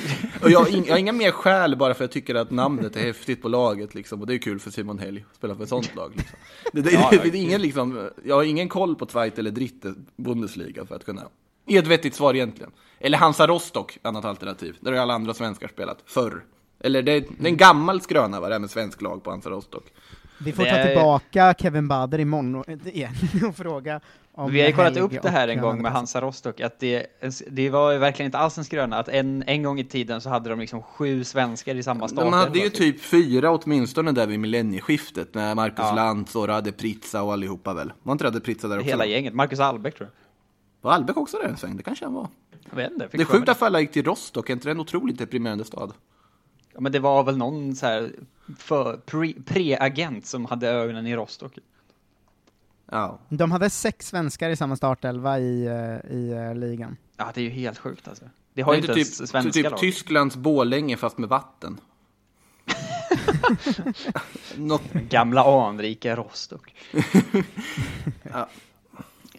[0.42, 3.00] Och jag, jag har inga mer skäl bara för att jag tycker att namnet är
[3.02, 4.22] häftigt på laget liksom.
[4.22, 6.12] Och det är kul för Simon Helg att spela för ett sånt lag.
[6.16, 6.38] Liksom.
[6.74, 9.94] Det, det, Ja, det, är ingen, liksom, jag har ingen koll på Zweit eller Dritte
[10.18, 11.22] Bundesliga för att kunna
[11.68, 12.72] ge ett vettigt svar egentligen.
[13.00, 14.76] Eller Hansa Rostock, annat alternativ.
[14.80, 16.44] Där har alla andra svenskar spelat förr.
[16.80, 19.30] Eller det är, det är en gammal skröna va, det här med svensk lag på
[19.30, 19.84] Hansa Rostock.
[20.46, 23.12] Vi får Det ta är- tillbaka Kevin Bader imorgon och- igen
[23.50, 24.02] och fråga
[24.34, 25.92] om Vi har ju kollat upp det här en gång med.
[25.92, 27.06] Hansa Rostock, att det,
[27.50, 30.30] det var ju verkligen inte alls en skröna, att en, en gång i tiden så
[30.30, 32.26] hade de liksom sju svenskar i samma stad.
[32.26, 35.94] De hade ju typ fyra åtminstone där vid millennieskiftet med Marcus Ja.
[35.96, 37.94] Lantz och Rade Pritsa och allihopa väl.
[38.04, 38.90] Var inte Rade Pritsa där också?
[38.90, 39.34] Hela gänget.
[39.34, 40.90] Marcus Albeck tror jag.
[40.90, 41.78] Var Albeck också där en sväng?
[41.78, 42.28] Det kanske han var.
[42.70, 43.10] Jag vet inte.
[43.10, 45.64] fick Det är sjukt att alla gick till Rostock, är inte det en otroligt deprimerande
[45.66, 45.92] stad?
[46.74, 48.12] Ja, men det var väl någon så här
[48.58, 51.58] för, pre, pre-agent som hade ögonen i Rostock.
[52.92, 53.20] Ja.
[53.30, 56.98] De hade sex svenskar i samma startelva i, eh, i eh, ligan.
[57.18, 58.26] Ja, det är ju helt sjukt alltså.
[58.54, 59.80] Det har Det ju är inte typ, ens svenska typ lag.
[59.80, 61.80] Tysklands Borlänge fast med vatten.
[64.56, 66.74] Något, Gamla anrika Rostock.
[68.24, 68.46] Eh,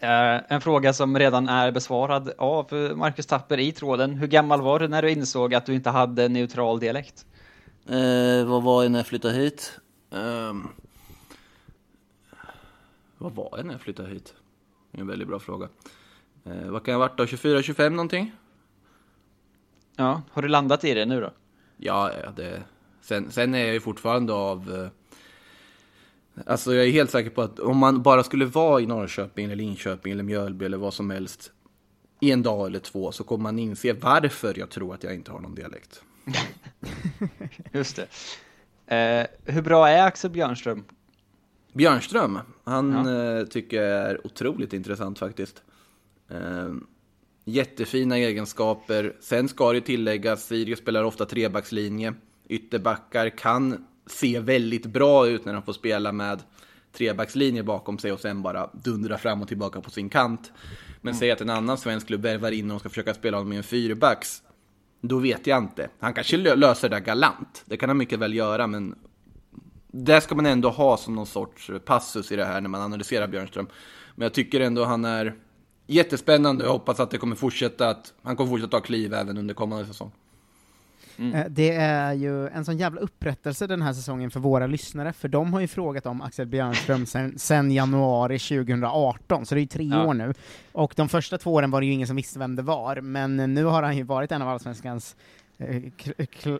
[0.03, 4.15] en fråga som redan är besvarad av eh, Marcus Tapper i tråden.
[4.15, 7.27] Hur gammal var du när du insåg att du inte hade neutral dialekt?
[7.87, 9.81] Eh, vad var jag när jag flyttade hit?
[10.11, 10.69] Ehm,
[13.19, 14.35] vad var jag när jag flyttade hit?
[14.91, 15.69] Det är en väldigt bra fråga.
[16.45, 17.27] Eh, vad kan jag ha varit då?
[17.27, 18.33] 24, 25 någonting?
[19.97, 21.31] Ja, har du landat i det nu då?
[21.77, 22.62] Ja, ja, det...
[23.01, 24.91] Sen, sen är jag ju fortfarande av...
[26.47, 29.57] Alltså jag är helt säker på att om man bara skulle vara i Norrköping eller
[29.57, 31.53] Linköping eller Mjölby eller vad som helst
[32.21, 35.33] i en dag eller två så kommer man inse varför jag tror att jag inte
[35.33, 36.03] har någon dialekt.
[37.73, 38.07] Just det.
[38.97, 40.85] Eh, hur bra är Axel Björnström?
[41.73, 45.62] Björnström, han eh, tycker jag är otroligt intressant faktiskt.
[46.29, 46.75] Eh,
[47.45, 49.16] jättefina egenskaper.
[49.21, 52.14] Sen ska det tilläggas, Sirius spelar ofta trebackslinje.
[52.49, 56.43] Ytterbackar kan se väldigt bra ut när de får spela med
[56.93, 60.53] trebackslinje bakom sig och sen bara dundra fram och tillbaka på sin kant.
[61.01, 63.59] Men säg att en annan svensk klubb värvar in och ska försöka spela honom med
[63.59, 64.43] en fyrbacks.
[65.01, 65.88] Då vet jag inte.
[65.99, 67.62] Han kanske lö- löser det där galant.
[67.67, 68.95] Det kan han mycket väl göra, men
[69.93, 73.27] det ska man ändå ha som någon sorts passus i det här när man analyserar
[73.27, 73.67] Björnström.
[74.15, 75.35] Men jag tycker ändå han är
[75.87, 79.55] jättespännande jag hoppas att det kommer fortsätta att han kommer fortsätta ta kliv även under
[79.55, 80.12] kommande säsong.
[81.18, 85.29] Eh, Det är ju en sån jävla upprättelse den här säsongen för våra lyssnare, för
[85.29, 89.66] de har ju frågat om Axel Björnström sen, sen januari 2018, så det är ju
[89.66, 90.07] tre Ja.
[90.07, 90.35] år nu.
[90.72, 93.37] Och de första två åren var det ju ingen som visste vem det var, men
[93.37, 95.16] nu har han ju varit en av Allsvenskans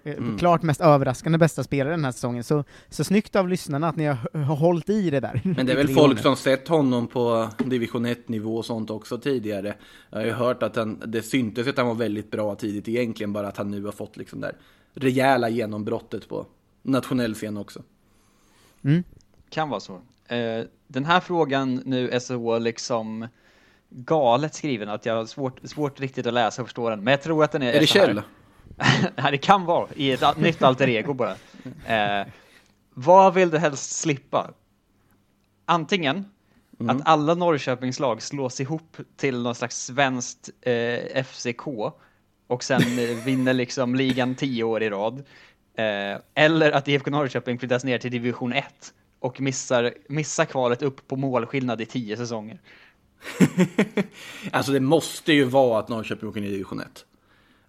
[0.05, 0.39] Mm.
[0.39, 4.07] klart mest överraskande bästa spelare den här säsongen, så, så snyggt av lyssnarna att ni
[4.07, 5.41] har, har hållit i det där.
[5.45, 9.75] Men det är väl folk som sett honom på division 1-nivå och sånt också tidigare.
[10.11, 13.33] Jag har ju hört att han, det syntes att han var väldigt bra tidigt egentligen,
[13.33, 14.53] bara att han nu har fått liksom där
[14.95, 16.47] rejäla genombrottet på
[16.83, 17.83] nationell scen också.
[19.51, 20.01] Kan vara så.
[20.27, 23.29] Eh, den här frågan nu är så liksom
[23.89, 27.05] galet skriven att jag har svårt, svårt riktigt att läsa och förstå den.
[27.05, 27.87] Men jag tror att den är Är det.
[27.87, 28.23] Kjell?
[29.31, 31.37] Det kan vara i ett nytt alter ego bara.
[31.87, 32.27] Eh,
[32.95, 34.51] vad vill du helst slippa?
[35.65, 36.25] Antingen
[36.81, 36.97] Mm.
[36.97, 41.67] att alla Norrköpingslag slås ihop till någon slags svenskt eh, FCK
[42.47, 45.19] och sen eh, vinner liksom ligan tio år i rad.
[45.75, 51.09] Eh, eller att IFK Norrköping flyttas ner till division 1 och missar, missar kvalet upp
[51.09, 52.61] på målskillnad i tio säsonger.
[54.51, 57.05] Alltså det måste ju vara att Norrköping åker ner i division 1.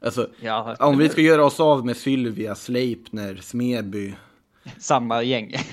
[0.03, 4.13] Alltså, Ja, om vi ska göra oss av med Sylvia, Sleipner, Smedby.
[4.79, 5.55] Samma gäng.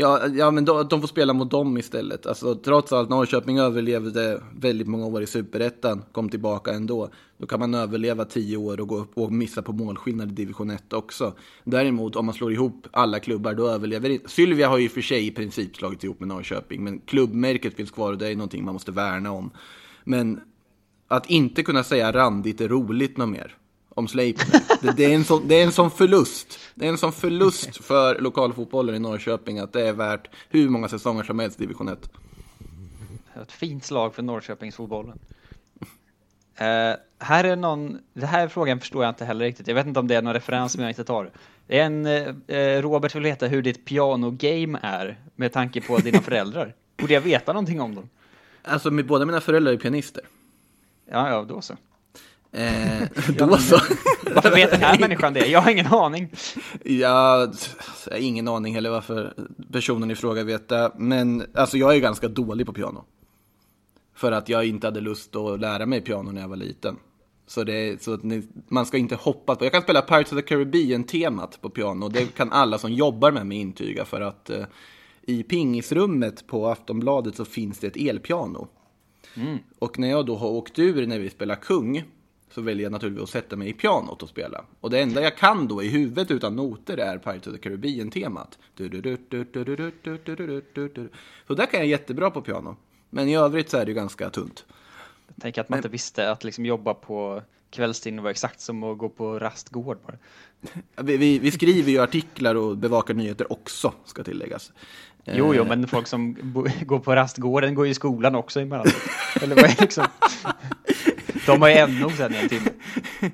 [0.00, 2.26] Ja, ja men de, de får spela mot dem istället.
[2.26, 7.08] Alltså, trots allt, Norrköping överlevde väldigt många år i Superettan, kom tillbaka ändå.
[7.38, 10.70] Då kan man överleva tio år och gå upp och missa på målskillnad i division
[10.70, 11.34] 1 också.
[11.64, 14.28] Däremot, om man slår ihop alla klubbar, då överlever inte...
[14.28, 18.12] Sylvia har ju för sig i princip slagit ihop med Norrköping, men klubbmärket finns kvar
[18.12, 19.50] och det är någonting man måste värna om.
[20.04, 20.40] Men
[21.08, 23.56] att inte kunna säga randigt är roligt något mer
[23.88, 24.60] om Sleipner.
[24.82, 26.58] Det, det, är en sån, det är en sån förlust.
[26.74, 30.88] Det är en sån förlust för lokalfotbollen i Norrköping att det är värt hur många
[30.88, 32.10] säsonger som helst i division 1.
[33.42, 35.18] Ett fint slag för Norrköpingsfotbollen.
[36.60, 39.68] Uh, här är någon, det här frågan förstår jag inte heller riktigt.
[39.68, 41.30] Jag vet inte om det är någon referens som jag inte tar.
[41.66, 46.20] Det är en, eh, Robert vill veta hur ditt piano-game är med tanke på dina
[46.20, 46.74] föräldrar.
[46.96, 48.08] Borde jag veta någonting om dem?
[48.62, 50.24] Alltså, med, båda mina föräldrar är pianister.
[51.10, 51.76] Ja, ja, då så.
[52.52, 53.78] Eh, då så.
[54.34, 55.46] Varför vet den här människan det?
[55.46, 56.30] Jag har ingen aning.
[56.84, 57.52] Ja,
[58.06, 59.34] jag har ingen aning heller varför
[59.72, 60.92] personen i fråga vet det.
[60.96, 63.04] Men alltså jag är ganska dålig på piano.
[64.14, 66.96] För att jag inte hade lust att lära mig piano när jag var liten.
[67.46, 69.64] Så, det så ni, man ska inte hoppa på.
[69.64, 72.08] Jag kan spela Pirates of the Caribbean-temat på piano.
[72.08, 74.04] Det kan alla som jobbar med mig intyga.
[74.04, 74.64] För att eh,
[75.22, 78.68] i pingisrummet på Aftonbladet så finns det ett elpiano.
[79.34, 79.58] Mm.
[79.78, 82.04] Och när jag då har åkt ur när vi spelar kung
[82.50, 84.64] så väljer jag naturligtvis att sätta mig i pianot och spela.
[84.80, 88.58] Och det enda jag kan då i huvudet utan noter är Pirates of the Caribbean-temat.
[91.46, 92.76] Så där kan jag jättebra på piano.
[93.10, 94.64] Men i övrigt så är det ju ganska tunt.
[95.34, 98.98] Jag tänker att man inte visste att liksom jobba på kvällstid var exakt som att
[98.98, 100.16] gå på rastgård bara.
[101.04, 104.72] Vi, vi, vi skriver ju artiklar och bevakar nyheter också, ska tilläggas.
[105.34, 106.34] Jo, jo, Eh, men folk som
[106.86, 108.94] går på rastgården går ju i skolan också emellanåt.
[109.42, 110.06] Eller vad är det liksom?
[111.46, 112.70] De har ju NO sen en timme.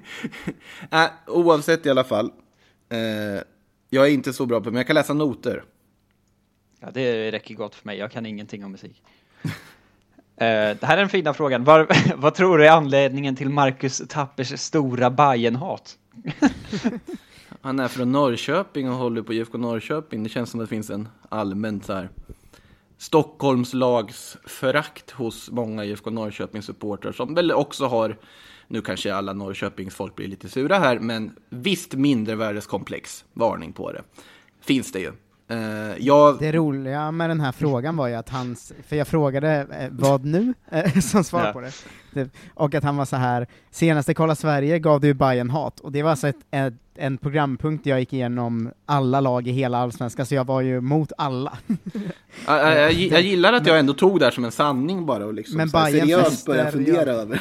[0.90, 2.30] Äh, oavsett i alla fall.
[2.88, 3.42] Eh,
[3.90, 5.64] jag är inte så bra på men jag kan läsa noter.
[6.80, 7.98] Ja, det räcker gott för mig.
[7.98, 9.02] Jag kan ingenting om musik.
[9.44, 9.50] Eh,
[10.36, 11.64] det här är den fina frågan.
[11.64, 15.98] Var, vad tror du är anledningen till Marcus Tappers stora Bajen-hat?
[17.60, 20.22] Han är från Norrköping och håller på IFK Norrköping.
[20.22, 22.10] Det känns som att det finns en allmän så här
[22.98, 28.18] Stockholmslagsförakt hos många IFK Norrköping-supportrar som väl också har,
[28.68, 34.02] nu kanske alla Norrköpings folk blir lite sura här, men visst mindrevärdeskomplex, varning på det,
[34.60, 35.12] finns det ju.
[35.48, 35.58] Eh,
[35.98, 39.88] jag, Det roliga med den här frågan var ju att hans, för jag frågade eh,
[39.90, 41.52] vad nu, eh, som svar Ja.
[41.52, 41.72] på det,
[42.14, 42.36] Typ.
[42.54, 46.02] och att han var så här senaste Kolla Sverige gav du Bayern hat och det
[46.02, 50.34] var alltså ett, ett, en programpunkt jag gick igenom alla lag i hela Allsvenskan, så
[50.34, 51.58] jag var ju mot alla.
[52.46, 55.26] jag, jag, jag, jag gillar att jag ändå tog det här som en sanning bara
[55.26, 57.12] och liksom Men så här Bayern seriöst började fundera ja.
[57.12, 57.40] över.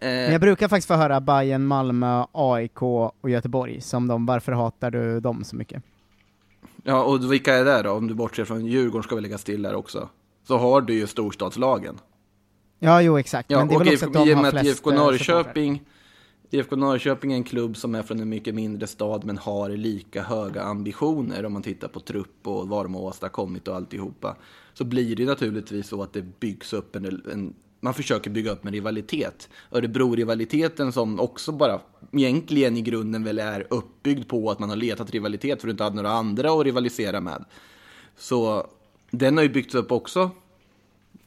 [0.00, 4.90] Men jag brukar faktiskt få höra Bayern, Malmö, AIK och Göteborg, som de, varför hatar
[4.90, 5.82] du dem så mycket?
[6.84, 7.90] Ja, och vilka är det då?
[7.90, 10.08] Om du bortser från Djurgården ska vi lägga till där också.
[10.46, 11.98] Så har du ju storstadslagen.
[12.78, 14.90] Ja, jo exakt, Ja, men det är väl också IFK, att de har flest IFK
[14.90, 15.82] eh, Norrköping,
[16.50, 20.22] IFK Norrköping är en klubb som är från en mycket mindre stad men har lika
[20.22, 24.36] höga ambitioner om man tittar på trupp och vad de har åstadkommit och alltihopa.
[24.74, 28.66] Så blir det naturligtvis så att det byggs upp en, en man försöker bygga upp
[28.66, 29.48] en rivalitet.
[29.70, 31.80] Örebro-rivaliteten som också bara
[32.12, 35.84] egentligen i grunden väl är uppbyggd på att man har letat rivalitet för att inte
[35.84, 37.44] ha några andra att rivalisera med.
[38.16, 38.66] Så
[39.10, 40.30] den har ju byggts upp också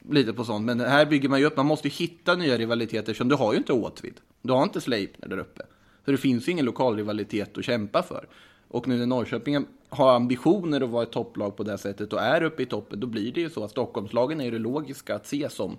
[0.08, 0.66] lite på sånt.
[0.66, 3.52] Men här bygger man ju upp, man måste ju hitta nya rivaliteter som du har
[3.52, 4.14] ju inte Åtvid.
[4.42, 5.62] Du har inte Sleipner där uppe.
[6.04, 8.28] Så det finns ju ingen lokal rivalitet att kämpa för.
[8.68, 12.42] Och nu när Norrköping har ambitioner att vara ett topplag på det sättet och är
[12.42, 15.26] uppe i toppen, då blir det ju så att Stockholmslagen är ju det logiska att
[15.26, 15.76] se som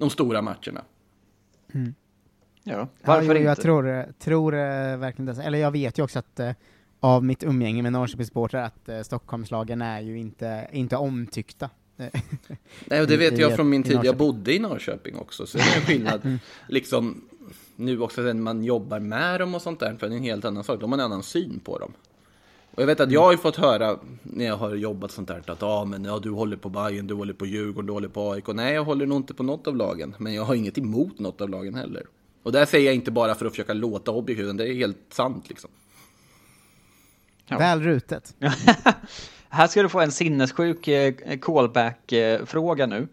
[0.00, 0.84] de stora matcherna.
[1.74, 1.94] Mm.
[2.64, 5.42] Ja, Ja, jo, jag tror, tror eh, verkligen det.
[5.42, 6.52] Eller jag vet ju också att eh,
[7.00, 11.70] av mitt umgänge med Norrköpingssupportrar att eh, Stockholmslagen är ju inte, inte omtyckta.
[12.86, 13.98] Nej, och det vet i- jag från min tid.
[14.02, 16.20] Jag bodde i Norrköping också, så det är en skillnad.
[16.24, 16.38] Mm.
[16.68, 17.20] liksom,
[17.76, 20.44] nu också när man jobbar med dem och sånt där, för det är en helt
[20.44, 20.80] annan sak.
[20.80, 21.92] De har en annan syn på dem.
[22.70, 25.42] Och jag vet att jag har ju fått höra när jag har jobbat sånt där
[25.46, 28.32] att ah, men, ja, du håller på Bayern, du håller på Djurgården, du håller på
[28.32, 28.46] AIK.
[28.46, 31.40] Nej, jag håller nog inte på något av lagen, men jag har inget emot något
[31.40, 32.02] av lagen heller.
[32.42, 34.98] Och det säger jag inte bara för att försöka låta objektiv, utan det är helt
[35.10, 35.70] sant liksom.
[37.48, 38.34] Väl rutet.
[39.48, 43.08] Här ska du få en sinnessjuk eh, callback-fråga nu.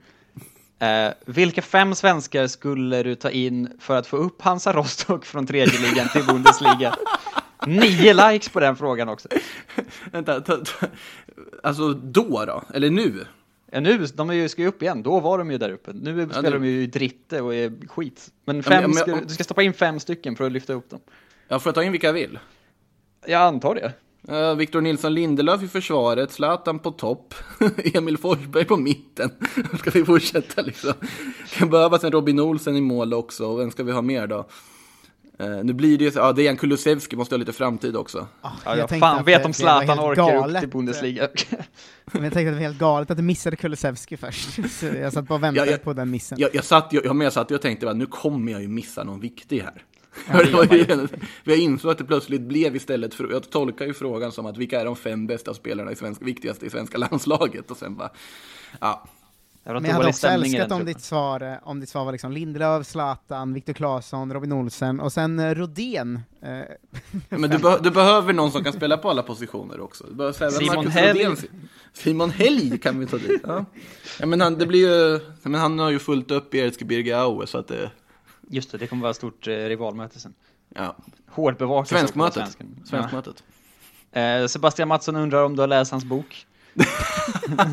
[0.79, 5.47] Eh, vilka fem svenskar skulle du ta in för att få upp Hansa Rostock från
[5.47, 6.95] tredje ligan till Bundesliga?
[7.65, 9.27] Nio likes på den frågan också.
[10.11, 10.87] Vänta, ta, ta,
[11.63, 12.63] alltså då då?
[12.73, 13.25] Eller nu?
[13.71, 15.03] Ja, nu, de är ju, ska ju upp igen.
[15.03, 15.91] Då var de ju där uppe.
[15.93, 18.27] Nu spelar det- de ju i Dritte och är skit.
[18.45, 20.73] Men Ja, fem men- men- ska, du ska stoppa in fem stycken för att lyfta
[20.73, 20.99] upp dem.
[21.47, 22.39] Jag får ta in vilka jag vill.
[23.25, 23.93] Jag antar det.
[24.31, 27.33] Uh, Victor Nilsson Lindelöf i försvaret, Zlatan på topp,
[27.93, 29.29] Emil Forsberg på mitten.
[29.79, 30.93] ska vi fortsätta liksom?
[31.53, 34.47] Kan behövas en Robin Olsen i mål också, och vem ska vi ha mer då?
[35.39, 38.27] Eh, nu blir det ju så, ja Dejan Kulusevski måste ha lite framtid också.
[38.41, 41.27] Ja, jag jag tänkte fan att vet om Zlatan orkar upp till Bundesliga.
[42.11, 44.49] Men jag tänkte att det var helt galet att du missade Kulusevski först.
[44.79, 46.39] Så jag satt bara och väntade Ja, jag- på den missen.
[46.39, 48.67] Jag, jag, satt, jag, jag, men jag satt och tänkte att nu kommer jag ju
[48.67, 49.83] missa någon viktig här.
[50.31, 50.65] Ja,
[51.43, 54.81] jag insåg att det plötsligt blev istället, för, jag tolkar ju frågan som att vilka
[54.81, 57.71] är de fem bästa spelarna i svenska, viktigaste i svenska landslaget?
[57.71, 58.09] Och sen bara,
[58.79, 59.07] ja.
[59.73, 62.87] Men jag hade också älskat om ditt, svar, eh, om ditt svar var liksom Lindelöf,
[62.87, 66.19] Zlatan, Viktor Claesson, Robin Olsen och sen eh, Rodén.
[66.41, 66.49] eh,
[67.29, 70.03] Men du, be- du behöver någon som kan spela på alla positioner också.
[70.09, 71.27] Du behöver Simon Helg.
[71.93, 73.41] Simon Helg kan vi ta dit.
[73.47, 73.65] Ja.
[74.19, 74.79] Ja, men han, det blir
[75.13, 77.91] ju, men han har ju fullt upp i Erzgebirge Aue, så att det...
[78.49, 80.33] Just det, det kommer vara ett stort eh, rivalmöte sen.
[80.75, 80.95] Ja.
[81.29, 81.89] Hårdbevakat.
[81.89, 82.43] Svenskmötet.
[82.43, 82.85] också på svensken.
[82.85, 83.43] Svenskmötet.
[84.11, 84.19] Ja.
[84.21, 86.45] Eh, Sebastian Mattsson undrar om du har läst hans bok.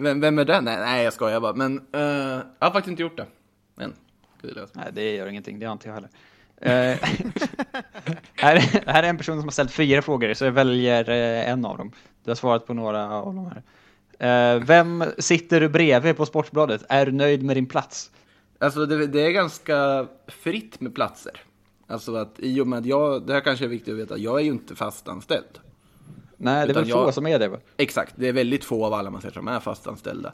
[0.00, 0.64] Vem, vem är den?
[0.64, 1.52] Nej, nej, jag skojar bara.
[1.52, 2.00] Men eh,
[2.58, 3.26] jag har faktiskt inte gjort det.
[3.84, 3.94] Än.
[4.72, 6.10] Nej, det gör ingenting, det har inte jag heller.
[6.56, 6.98] Eh,
[8.34, 11.64] här, här är en person som har ställt fyra frågor, så jag väljer eh, en
[11.64, 11.92] av dem.
[12.24, 13.62] Du har svarat på några av de här.
[14.54, 16.84] Eh, vem sitter du bredvid på Sportbladet?
[16.88, 18.10] Är du nöjd med din plats?
[18.58, 21.32] Alltså det, det är ganska fritt med platser.
[21.86, 24.40] Alltså att i och med att jag, det här kanske är viktigt att veta, jag
[24.40, 25.58] är ju inte fastanställd.
[26.42, 27.58] Nej, det är väl jag- få som är det va?
[27.76, 30.32] Exakt, det är väldigt få av alla man ser som är fastanställda.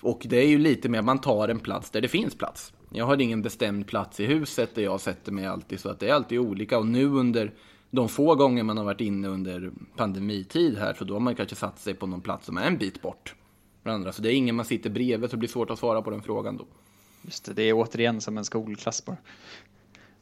[0.00, 2.72] Och det är ju lite mer, man tar en plats där det finns plats.
[2.92, 6.08] Jag har ingen bestämd plats i huset där jag sätter mig alltid, så att det
[6.08, 6.78] är alltid olika.
[6.78, 7.52] Och nu under
[7.90, 11.56] de få gånger man har varit inne under pandemitid här, så då har man kanske
[11.56, 13.34] satt sig på någon plats som är en bit bort.
[13.82, 14.12] från andra.
[14.12, 16.22] Så det är ingen man sitter bredvid, så det blir svårt att svara på den
[16.22, 16.64] frågan då.
[17.22, 19.16] Just det, det är återigen som en skolklass bara.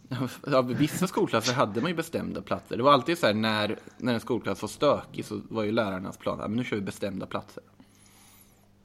[0.47, 2.77] Ja, vissa skolklasser hade man ju bestämda platser.
[2.77, 6.17] Det var alltid så här när, när en skolklass var stökig så var ju lärarnas
[6.17, 7.63] plan, men nu kör vi bestämda platser.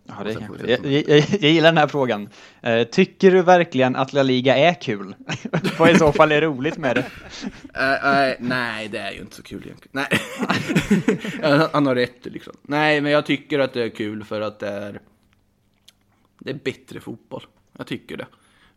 [0.04, 0.32] Ja, det
[0.68, 2.30] jag, jag, jag, gillar den här frågan.
[2.62, 5.16] Eh, tycker du verkligen att La Liga är kul?
[5.80, 7.06] Vad i så fall är roligt med det?
[7.80, 10.06] Äh, äh, nej, det är ju inte så kul egentligen.
[11.42, 11.70] Nej.
[11.74, 12.54] Han har rätt liksom.
[12.62, 15.00] Nej, men jag tycker att det är kul för att det är,
[16.40, 17.46] det är bättre fotboll.
[17.78, 18.28] Jag tycker det.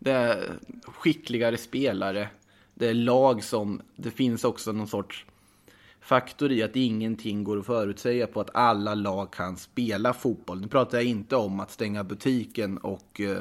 [0.05, 2.29] Det är skickligare spelare.
[2.75, 5.25] Det är lag som, det finns också någon sorts
[6.01, 10.61] faktor i att ingenting går att förutsäga på att alla lag kan spela fotboll.
[10.61, 13.39] Nu pratar jag inte om att stänga butiken och, eh,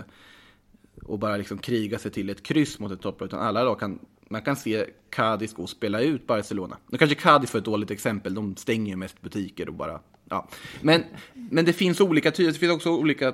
[1.03, 3.99] och bara liksom kriga sig till ett kryss mot ett topplag, utan alla lag kan
[4.29, 6.77] man kan se Cadiz gå och spela ut Barcelona.
[6.87, 9.99] Nu kanske Cadiz för ett dåligt exempel, de stänger ju mest butiker och bara,
[10.29, 10.47] ja.
[10.81, 11.03] Men,
[11.33, 13.33] men det finns olika typer, det finns också olika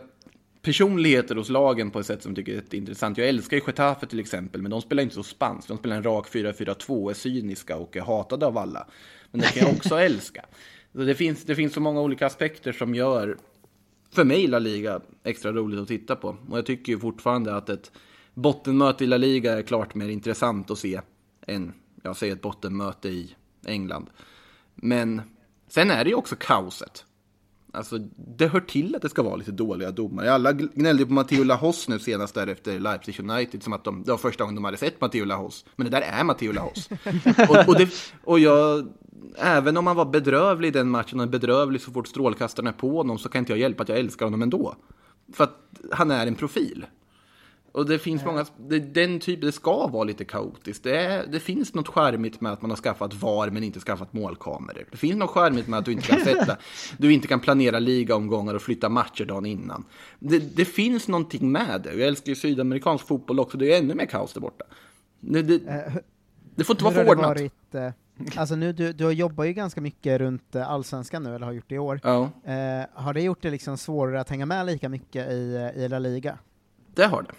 [0.62, 3.18] personligheter hos lagen på ett sätt som jag tycker är intressant.
[3.18, 5.68] Jag älskar ju Getafe till exempel, men de spelar inte så spanskt.
[5.68, 8.88] De spelar en rak 4-4-2, är cyniska och är hatade av alla.
[9.32, 10.46] Men det kan jag också älska.
[10.94, 13.38] Så det, finns, det finns så många olika aspekter som gör,
[14.12, 16.38] för mig, La Liga extra roligt att titta på.
[16.50, 17.92] Och jag tycker ju fortfarande att ett
[18.34, 21.02] bottenmöte i La Liga är klart mer intressant att se
[21.48, 23.36] än, jag säger ett bottenmöte i
[23.66, 24.10] England.
[24.76, 25.22] Men
[25.68, 27.06] sen är det ju också kaoset.
[27.74, 27.98] Alltså,
[28.38, 30.34] det hör till att det ska vara lite dåliga domare.
[30.34, 34.12] Alla gnällde på Matteo Lahos nu senast där efter Leipzig United, som att de, det
[34.12, 35.66] var första gången de hade sett Matteo Lahos.
[35.76, 36.90] Men det där är Matteo Lahos.
[37.50, 37.90] och, och, det,
[38.24, 38.88] och jag,
[39.38, 42.98] även om han var bedrövlig i den matchen, och bedrövlig så fort strålkastarna är på
[42.98, 44.76] honom, så kan inte jag hjälpa att jag älskar honom ändå.
[45.34, 45.58] För att
[45.92, 46.86] han är en profil.
[47.72, 50.84] Och det finns många, det, den typ, det ska vara lite kaotiskt.
[50.84, 54.14] Det, är, det finns något charmigt med att man har skaffat VAR men inte skaffat
[54.14, 54.86] målkameror.
[54.92, 56.58] Det finns något charmigt med att du inte kan sätta,
[56.98, 59.86] du inte kan planera ligaomgångar och flytta matcher dagen innan.
[60.20, 61.94] Det, det finns någonting med det.
[61.94, 64.66] Jag älskar ju sydamerikansk fotboll också, det är ännu mer kaos där borta.
[65.20, 65.60] Det, det,
[66.56, 67.54] det får inte vara Hur för har det ordnat.
[67.76, 71.46] varit, eh, alltså nu, du, du jobbar ju ganska mycket runt eh, allsvenskan nu, eller
[71.46, 72.00] har gjort det i år.
[72.04, 72.30] Ja.
[72.44, 75.88] Eh, har det gjort det liksom svårare att hänga med lika mycket i, eh, i
[75.90, 76.38] La Liga?
[76.96, 77.32] Det har det.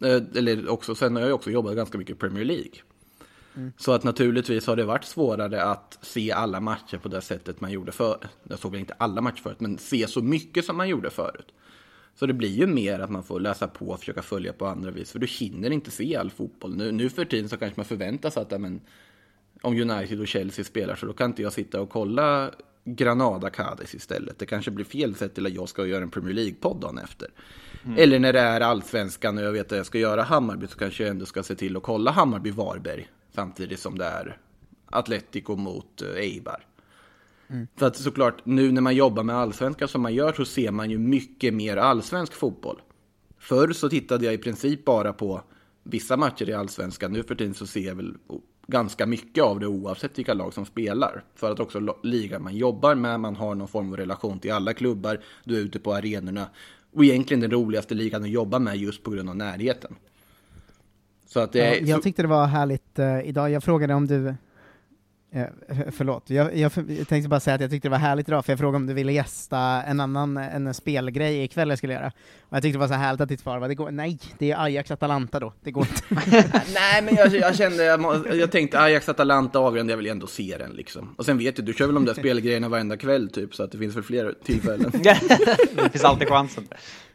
[0.00, 2.72] Eh, Eller också, sen har jag också jobbat ganska mycket i Premier League.
[3.56, 3.72] Mm.
[3.76, 7.72] Så att naturligtvis har det varit svårare att se alla matcher på det sättet man
[7.72, 8.28] gjorde förr.
[8.42, 11.52] Jag såg väl inte alla matcher förut, men se så mycket som man gjorde förut.
[12.14, 14.90] Så det blir ju mer att man får läsa på och försöka följa på andra
[14.90, 16.76] vis, för du hinner inte se all fotboll.
[16.76, 18.80] Nu, nu för tiden så kanske man förväntar sig att, men,
[19.62, 22.50] om United och Chelsea spelar så då kan inte jag sitta och kolla
[22.84, 24.38] Granada Cadiz istället.
[24.38, 27.28] Det kanske blir fel sätt till att jag ska göra en Premier League-podd dagen efter.
[27.84, 27.98] Mm.
[27.98, 31.02] Eller när det är allsvenskan och jag vet att jag ska göra Hammarby så kanske
[31.02, 34.38] jag ändå ska se till att kolla Hammarby-Varberg samtidigt som det är
[34.86, 36.66] Atletico mot eh, Eibar.
[37.48, 37.66] Mm.
[37.76, 40.90] För att såklart, nu när man jobbar med allsvenskan som man gör så ser man
[40.90, 42.82] ju mycket mer allsvensk fotboll.
[43.38, 45.42] Förr så tittade jag i princip bara på
[45.82, 47.12] vissa matcher i allsvenskan.
[47.12, 48.14] Nu för tiden så ser jag väl
[48.66, 51.24] ganska mycket av det oavsett vilka lag som spelar.
[51.34, 54.74] För att också ligan man jobbar med, man har någon form av relation till alla
[54.74, 56.46] klubbar, du är ute på arenorna.
[56.92, 59.96] Och egentligen den roligaste ligan att jobba med just på grund av närheten.
[61.26, 61.86] Så att det är...
[61.88, 64.34] jag tyckte det var härligt eh, idag, jag frågade om du
[65.34, 65.46] eh,
[65.92, 68.52] förlåt, jag, jag, jag tänkte bara säga att jag tyckte det var härligt idag, för
[68.52, 72.12] jag frågade om du ville gästa en annan en spelgrej ikväll jag skulle göra.
[72.40, 74.50] Och jag tyckte det var så härligt att ditt svar var, det går, nej, det
[74.50, 76.02] är Ajax-Atalanta då, det går inte.
[76.74, 77.84] Nej, men jag, jag kände,
[78.34, 81.14] jag, tänkte Ajax Atalanta avgörande, jag vill ändå se den liksom.
[81.18, 83.72] Och sen vet du, du kör väl de där spelgrejerna varenda kväll typ, så att
[83.72, 84.90] det finns väl fler tillfällen.
[85.76, 86.68] det finns alltid chansen.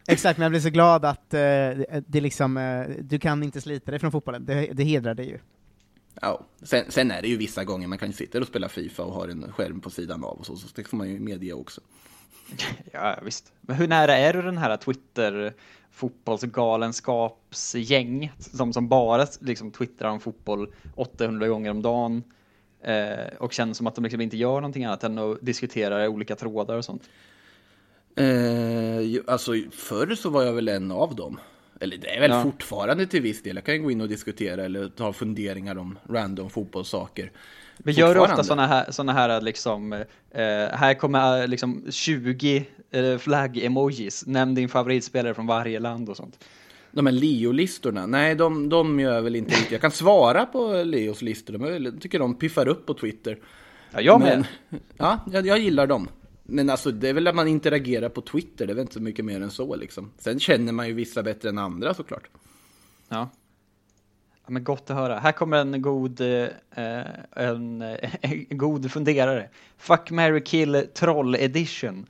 [0.07, 3.61] Exakt, men jag blev så glad att eh, det, det liksom, eh, du kan inte
[3.61, 5.39] slita dig från fotbollen, det, det hedrar dig ju.
[6.21, 9.13] Ja, sen, sen är det ju vissa gånger man kan sitta och spela Fifa och
[9.13, 11.81] ha en skärm på sidan av och så, så det får man ju medge också.
[12.91, 13.53] Ja, visst.
[13.61, 15.53] Men hur nära är du den här Twitter
[15.91, 22.23] fotbollsgalenskapsgäng som, som bara liksom twittrar om fotboll 800 gånger om dagen
[22.81, 26.35] eh, och känner som att de liksom inte gör någonting annat än att diskutera olika
[26.35, 27.09] trådar och sånt?
[28.15, 31.39] Eh, alltså förr så var jag väl en av dem.
[31.79, 32.43] Eller det är väl Ja.
[32.43, 33.55] fortfarande till viss del.
[33.55, 37.31] Jag kan ju gå in och diskutera eller ta funderingar om random fotbollssaker.
[37.77, 40.03] Men gör ofta sådana här, såna här liksom, eh,
[40.71, 46.45] här kommer eh, liksom 20 eh, flagg-emojis, nämn din favoritspelare från varje land och sånt.
[46.91, 49.71] De här Leo-listorna, nej de, de gör väl inte riktigt.
[49.71, 53.37] Jag kan svara på Leos listor, de jag tycker de piffar upp på Twitter.
[53.91, 54.43] Ja, jag med.
[54.97, 56.07] ja, jag, jag gillar dem.
[56.49, 58.99] Men alltså det är väl att man interagerar på Twitter, det är väl inte så
[59.01, 60.11] mycket mer än så liksom.
[60.17, 62.29] Sen känner man ju vissa bättre än andra såklart.
[63.09, 63.29] Ja.
[64.45, 65.19] ja men gott att höra.
[65.19, 66.47] Här kommer en god, eh,
[67.31, 69.49] en, eh, en god funderare.
[69.77, 72.05] Fuck, marry, kill, troll edition.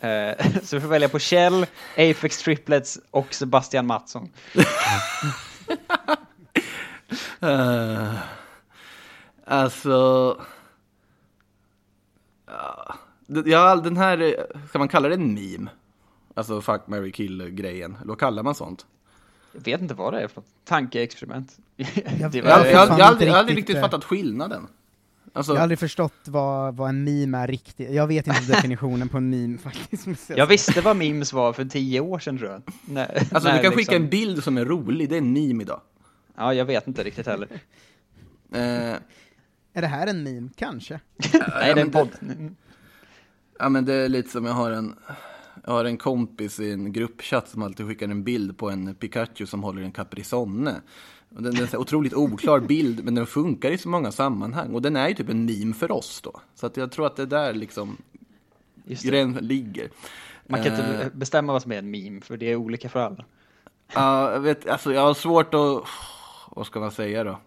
[0.00, 0.30] Eh,
[0.62, 4.28] så du får välja på Kjell, Apex Triplets och Sebastian Mattsson.
[7.40, 8.14] Eh,
[9.44, 10.34] alltså...
[12.46, 15.70] Det- ja, den här, ska man kalla det en meme?
[16.34, 17.96] Alltså fuck, marry, kill-grejen.
[17.96, 18.86] Eller vad kallar man sånt?
[19.52, 20.46] Jag vet inte vad det är för något.
[20.64, 21.58] Tankeexperiment.
[21.76, 24.66] Jag- Det Jag, var- jag, jag, jag, har aldrig- aldrig riktigt, riktigt eh, fattat skillnaden.
[25.32, 29.08] Alltså, Jag har aldrig förstått vad, vad en meme är riktigt, jag vet inte definitionen
[29.08, 30.30] på en meme faktiskt.
[30.30, 32.62] Jag visste vad memes var för tio år sedan tror jag.
[32.84, 35.32] När, alltså när du kan skicka liksom- en bild som är rolig, det är en
[35.32, 35.80] meme idag.
[36.36, 37.48] Ja, jag vet inte riktigt heller.
[38.52, 38.60] Eh,
[39.72, 40.48] Är det här en meme?
[40.56, 41.00] Kanske.
[41.32, 42.08] Nej, det är en podd.
[43.58, 44.94] Ja men det är lite som jag har en,
[45.64, 49.46] jag har en kompis i en gruppchatt som alltid skickar en bild på en Pikachu
[49.46, 50.74] som håller en Caprisonne.
[51.36, 54.74] Och den, den är en otroligt oklar bild, men den funkar i så många sammanhang.
[54.74, 56.40] Och den är ju typ en meme för oss då.
[56.54, 57.96] Så att jag tror att det är där liksom
[58.84, 59.90] gränsen ligger.
[60.46, 63.00] Man kan Eh, inte bestämma vad som är en meme, för det är olika för
[63.00, 63.24] alla.
[63.94, 65.82] Ja, jag vet, alltså jag har svårt att,
[66.50, 67.38] vad ska man säga då?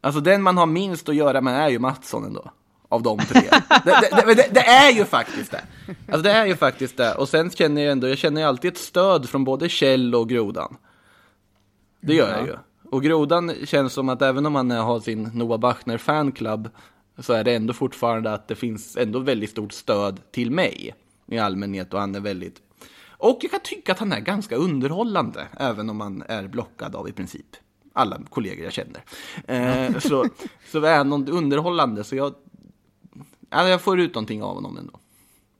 [0.00, 2.50] Alltså den man har minst att göra med är ju Mattsson ändå.
[2.90, 3.40] Av de tre.
[3.84, 5.64] det, det, det, det, är ju faktiskt det.
[6.06, 7.14] Alltså det är ju faktiskt det.
[7.14, 10.28] Och sen känner jag ändå, jag känner ju alltid ett stöd från både Kjell och
[10.28, 10.76] Grodan.
[12.00, 12.56] Det gör jag ju.
[12.90, 16.68] Och Grodan känns som att även om han har sin Noah Bachner fanclub
[17.18, 20.94] så är det ändå fortfarande att det finns ändå väldigt stort stöd till mig
[21.26, 22.56] i allmänhet och han är väldigt
[23.10, 27.08] och jag kan tycka att han är ganska underhållande, även om han är blockad av
[27.08, 27.56] i princip
[27.92, 29.04] alla kollegor jag känner.
[29.46, 30.26] Eh, så,
[30.66, 32.34] så är han underhållande, så jag,
[33.50, 35.00] ja, jag får ut någonting av honom ändå.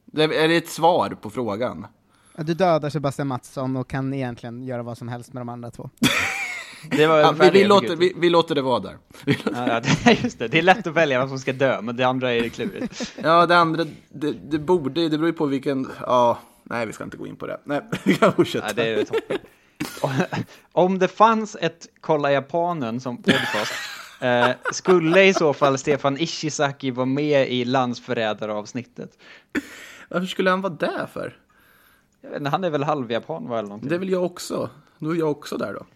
[0.05, 1.87] Det, är det ett svar på frågan?
[2.37, 5.91] Du dödar Sebastian Mattsson och kan egentligen göra vad som helst med de andra två.
[6.91, 8.97] Det var Ja, vi, vi, låter, vi, vi låter det vara där.
[9.55, 9.83] Ja,
[10.23, 10.49] just det.
[10.49, 13.15] det är lätt att välja vem som ska dö, men det andra är klurigt.
[13.23, 17.05] Ja, det andra, det, det borde, det beror ju på vilken, ja, nej vi ska
[17.05, 17.61] inte gå in på det.
[17.65, 18.67] Nej, vi kan fortsätta.
[18.67, 19.39] Ja, det är toppen.
[20.73, 23.73] Om det fanns ett Kolla Japanen som podcast,
[24.21, 29.19] eh, skulle i så fall Stefan Ishizaki vara med i landsförrädaravsnittet?
[30.09, 31.37] Varför skulle han vara där för?
[32.21, 33.91] Jag vet inte, han är väl halvjapan va, eller någonting?
[33.91, 34.71] Det vill jag också.
[34.99, 35.87] Då är jag också där då.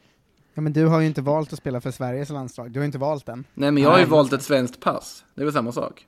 [0.55, 2.87] Ja, men du har ju inte valt att spela för Sveriges landslag, du har ju
[2.87, 3.45] inte valt den.
[3.55, 4.11] Nej, men jag har ju Nej.
[4.11, 5.25] valt ett svenskt pass.
[5.35, 6.07] Det är väl samma sak?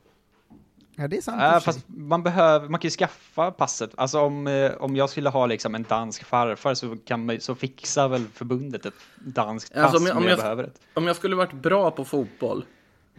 [0.98, 1.40] Ja, det är sant.
[1.40, 1.60] sig.
[1.60, 3.90] fast man, behöver, man kan ju skaffa passet.
[3.96, 7.54] Alltså om, eh, om jag skulle ha liksom en dansk farfar så, kan man, så
[7.54, 10.80] fixar väl förbundet ett danskt pass Alltså, om jag- om jag, jag- behöver ett.
[10.94, 12.64] Om jag skulle varit bra på fotboll,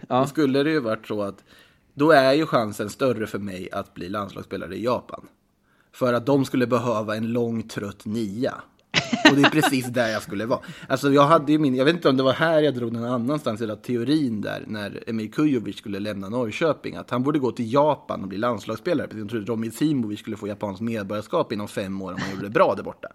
[0.07, 0.19] Ja.
[0.19, 1.43] då skulle det ju varit så att
[1.93, 5.27] då är ju chansen större för mig att bli landslagsspelare i Japan.
[5.93, 8.53] För att de skulle behöva en lång trött nia.
[9.29, 10.59] Och det är precis där jag skulle vara.
[10.87, 13.05] Alltså jag hade ju min, jag vet inte om det var här jag drog någon
[13.05, 17.73] annanstans, eller teorin där, när Emil Kujovic skulle lämna Norrköping, att han borde gå till
[17.73, 19.07] Japan och bli landslagsspelare.
[19.07, 22.49] Precis som Romy Simovic skulle få japanskt medborgarskap inom fem år om han gjorde det
[22.49, 23.07] bra där borta.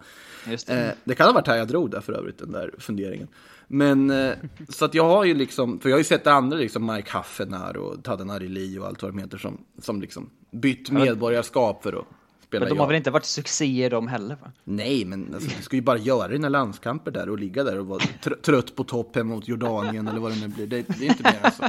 [0.44, 0.68] Det.
[0.68, 3.28] Eh, det kan ha varit här jag drog där för övrigt, den där funderingen.
[3.66, 4.32] Men, eh,
[4.68, 7.76] så att jag har ju liksom, för jag har ju sett andra liksom, Mike Haffenar
[7.76, 12.04] och Tadden Arili och allt vad de heter som, som liksom bytt medborgarskap för att
[12.52, 12.96] spela Men de har väl Japan.
[12.96, 14.52] inte varit succéer de heller va?
[14.64, 17.86] Nej, men alltså, du ska ju bara göra dina landskamper där och ligga där och
[17.86, 20.66] vara tr- trött på topp hemma mot Jordanien eller vad det nu blir.
[20.66, 21.62] Det, det är inte mer än så.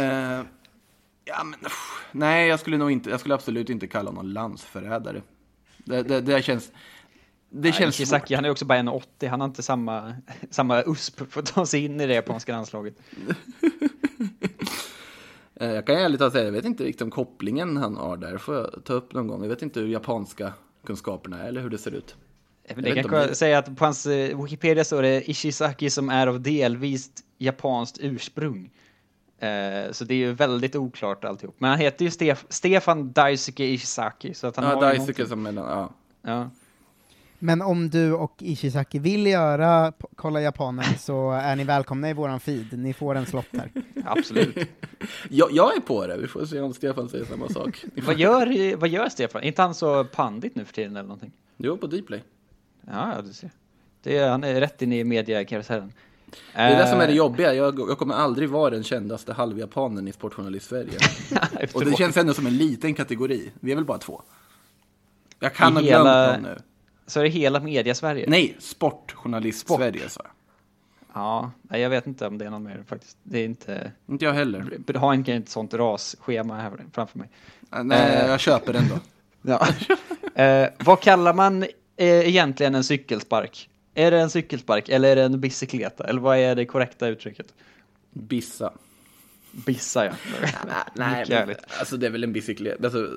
[0.00, 0.42] Eh,
[1.24, 5.22] ja, men uff, nej, jag skulle nog inte, jag skulle absolut inte kalla honom landsförrädare.
[5.78, 6.66] Det, det, det känns,
[7.50, 10.14] det Nej, känns Ishizaki, han är också bara 1,80, han har inte samma,
[10.50, 12.94] samma USP för att ta sig in i det japanska landslaget.
[15.60, 18.38] Eh, Jag kan ärligt talat säga, jag vet inte riktigt om kopplingen han har där.
[18.38, 19.42] får jag ta upp någon gång.
[19.42, 20.52] Jag vet inte hur japanska
[20.86, 22.16] kunskaperna är eller hur det ser ut.
[22.76, 26.26] Jag Jag kan det- säga att på hans eh, Wikipedia står det Ishizaki som är
[26.26, 28.70] av delvis japanskt ursprung.
[29.38, 31.54] Eh, så det är ju väldigt oklart alltihop.
[31.58, 34.34] Men han heter ju Stef Stefan Daisuke Ishizaki.
[34.34, 35.90] Så att han Ja, har Daisuke som mellan, ja.
[36.22, 36.50] Ja.
[37.38, 42.40] Men om du och Ishizaki vill göra Kolla Japanen så är ni välkomna i våran
[42.40, 43.70] feed, ni får en slott här.
[44.04, 44.56] Absolut.
[45.28, 47.84] Jag, jag är på det, vi får se om Stefan säger samma sak.
[48.06, 49.42] vad, gör, vad gör Stefan?
[49.42, 51.32] Är inte han så pandit nu för tiden eller någonting?
[51.56, 52.22] Jo, på Dplay.
[52.86, 53.50] Ja, ja, du ser.
[54.02, 55.92] Det är, han är rätt inne i mediakarusellen.
[56.54, 59.32] Det är det som är det Eh, jobbiga, jag, jag kommer aldrig vara den kändaste
[59.32, 60.98] halvjapanen i Sportjournalist-Sverige.
[61.74, 64.22] Och det känns ändå som en liten kategori, vi är väl bara två.
[65.40, 66.58] Jag kan ha glömt hela- någon nu.
[67.08, 68.24] Så är det hela media-Sverige?
[68.28, 70.32] Nej, Sportjournalist-Sverige sa jag.
[71.14, 73.16] Ja, nej, jag vet inte om det är någon mer faktiskt.
[73.22, 73.92] Det är inte...
[74.08, 74.78] Inte jag heller.
[74.86, 77.28] Jag har inte ett sånt rasschema här framför mig.
[77.82, 78.98] Nej, Eh, jag köper den då.
[79.42, 79.66] Ja.
[80.42, 81.68] eh, vad kallar man eh,
[82.28, 83.68] egentligen en cykelspark?
[83.94, 86.04] Är det en cykelspark eller är det en bicykleta?
[86.04, 87.46] Eller vad är det korrekta uttrycket?
[88.10, 88.72] Bissa.
[89.52, 90.12] Bissa, ja.
[90.94, 92.84] Nej, Mycket men, alltså det är väl en bicykleta.
[92.84, 93.10] Alltså,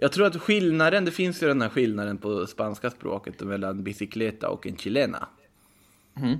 [0.00, 4.48] jag tror att skillnaden, det finns ju den här skillnaden på spanska språket mellan bicicleta
[4.48, 5.28] och en chilena.
[6.16, 6.38] Mm.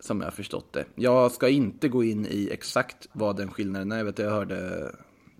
[0.00, 0.84] Som jag har förstått det.
[0.94, 3.96] Jag ska inte gå in i exakt vad den skillnaden är.
[3.96, 4.90] Jag vet jag hörde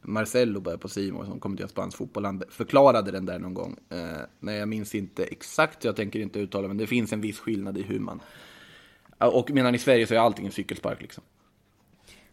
[0.02, 3.76] Marcello bara på Simon som kommenterar spansk fotboll, han förklarade den där någon gång.
[3.88, 3.98] Eh,
[4.40, 7.78] men jag minns inte exakt, jag tänker inte uttala, men det finns en viss skillnad
[7.78, 8.20] i hur man...
[9.18, 11.24] Och medan i Sverige så är allting en cykelspark liksom.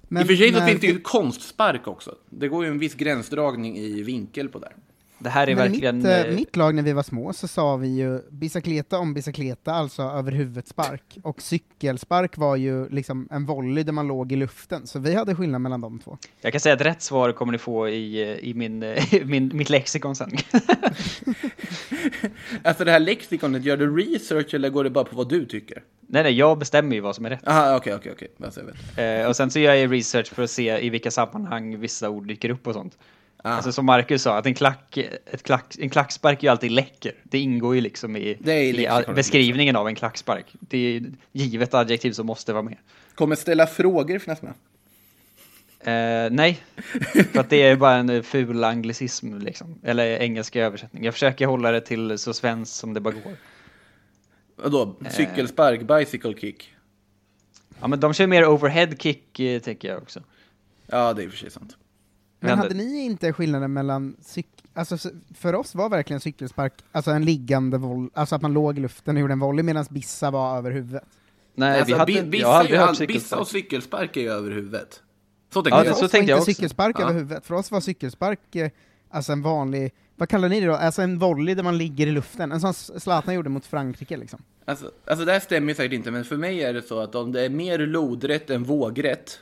[0.02, 2.16] Men I och för sig så finns det ju konstspark också.
[2.30, 4.76] Det går ju en viss gränsdragning i vinkel på där.
[5.24, 5.98] Det här är Men verkligen...
[5.98, 9.14] mitt, eh, eh, mitt lag när vi var små så sa vi ju bicicleta om
[9.14, 14.32] bicicleta, alltså över huvudet spark, och cykelspark var ju liksom en volley där man låg
[14.32, 16.18] i luften, så vi hade skillnad mellan de två.
[16.42, 19.52] Jag kan säga att rätt svar kommer ni få i, eh, i min, eh, min,
[19.54, 20.32] mitt lexikon sen.
[22.64, 25.84] Alltså det här lexikonet, gör du research eller går det bara på vad du tycker?
[26.12, 27.48] nej, nej, jag bestämmer ju vad som är rätt.
[27.48, 28.28] Aha, okej, okej, okej.
[28.44, 28.62] Alltså.
[29.02, 32.28] Eh, och sen så gör jag research för att se i vilka sammanhang vissa ord
[32.28, 32.98] dyker upp och sånt.
[33.44, 33.50] Ah.
[33.50, 37.14] Alltså som Marcus sa, att en, klack, ett klack, en klackspark är ju alltid läcker.
[37.24, 40.46] Det ingår ju liksom i, i all- beskrivningen av en klackspark.
[40.60, 42.78] Det är givet adjektiv som måste vara med.
[43.16, 44.54] Kommer ställa frågor finnas med?
[45.84, 46.60] Eh, nej,
[47.32, 49.80] för att det är bara en eh, ful anglicism liksom.
[49.84, 51.04] Eller engelska översättning.
[51.04, 53.36] Jag försöker hålla det till så svenskt som det bara går.
[54.56, 54.96] Vadå?
[55.06, 55.12] Eh.
[55.12, 56.74] Cykelspark, bicycle kick?
[57.80, 60.24] Ja men de kör mer overhead kick eh, tänker jag också.
[60.88, 61.78] Ja, det är i och för sig sant.
[62.50, 64.48] Men hade ni inte skillnaden mellan cyk...
[64.74, 64.98] Alltså
[65.36, 69.16] för oss var verkligen cykelspark, alltså en liggande volley, alltså att man låg i luften
[69.16, 71.04] och gjorde en volley medan bissa var över huvudet.
[71.56, 74.30] Nej, Alltså, vi hade, bi- jag bissa, har aldrig hört bissa och cykelspark är ju
[74.30, 75.02] över huvudet.
[75.54, 75.94] Så Ja, tänker det- jag.
[75.96, 76.52] För så oss tänkte var jag inte också.
[76.56, 77.04] cykelspark Ja.
[77.04, 78.70] över huvudet, för oss var cykelspark eh,
[79.10, 80.74] alltså en vanlig, vad kallar ni det då?
[80.74, 84.44] Alltså en volley där man ligger i luften, en sån Zlatan gjorde mot Frankrike liksom.
[84.66, 87.16] Alltså, alltså det här stämmer ju säkert inte, men för mig är det så att
[87.16, 89.40] om det är mer lodrätt än vågrätt,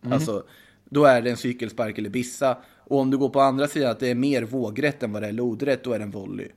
[0.00, 0.12] Mhm.
[0.12, 0.42] alltså,
[0.90, 2.58] då är det en cykelspark eller bissa.
[2.78, 5.28] Och om du går på andra sidan att det är mer vågrätt än vad det
[5.28, 6.48] är lodrätt, då är det en volley.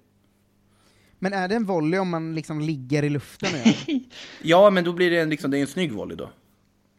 [1.19, 3.49] Men är det en volley om man liksom ligger i luften?
[4.41, 6.29] Ja, men då blir det en, liksom, det är en snygg volley då.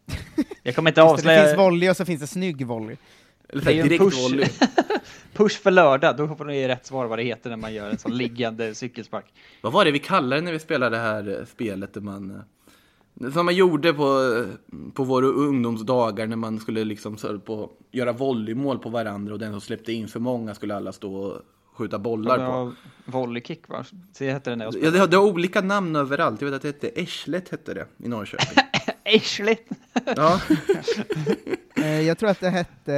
[0.62, 1.41] Jag kommer inte avslöja...
[1.41, 2.97] det finns volley och så finns det snygg volley.
[3.49, 4.22] Eller Det är direkt push.
[4.22, 4.49] volley.
[5.35, 7.99] Push för lördag, då får ni rätt svar vad det heter när man gör en
[7.99, 9.24] sån liggande cykelspark.
[9.61, 12.43] Vad var det vi kallade det när vi spelade det här eh, spelet där man...
[13.33, 14.45] Som man gjorde på,
[14.95, 19.61] på våra ungdomsdagar när man skulle liksom på, göra volleymål på varandra och den som
[19.61, 21.41] släppte in för många skulle alla stå och
[21.75, 22.73] skjuta bollar på.
[23.05, 23.85] Volleykick va?
[24.13, 26.41] Så heter den jag Ja, det, har- det har olika namn överallt.
[26.41, 28.65] Jag vet att det hette Eschlet hette det i Norrköping.
[29.05, 29.71] Äschligt!
[30.17, 30.41] Ja,
[31.75, 32.95] Eh, jag tror att det hette,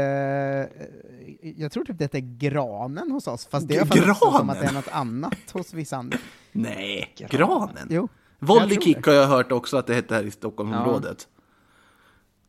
[1.42, 4.66] eh, jag tror typ det hette Granen hos oss, fast det är som att det
[4.66, 6.18] är något annat hos vissa andra.
[6.52, 7.88] nej, Granen.
[7.90, 8.08] Jo,
[8.44, 11.28] Volleykick har jag hört också att det hette här i Stockholmsområdet.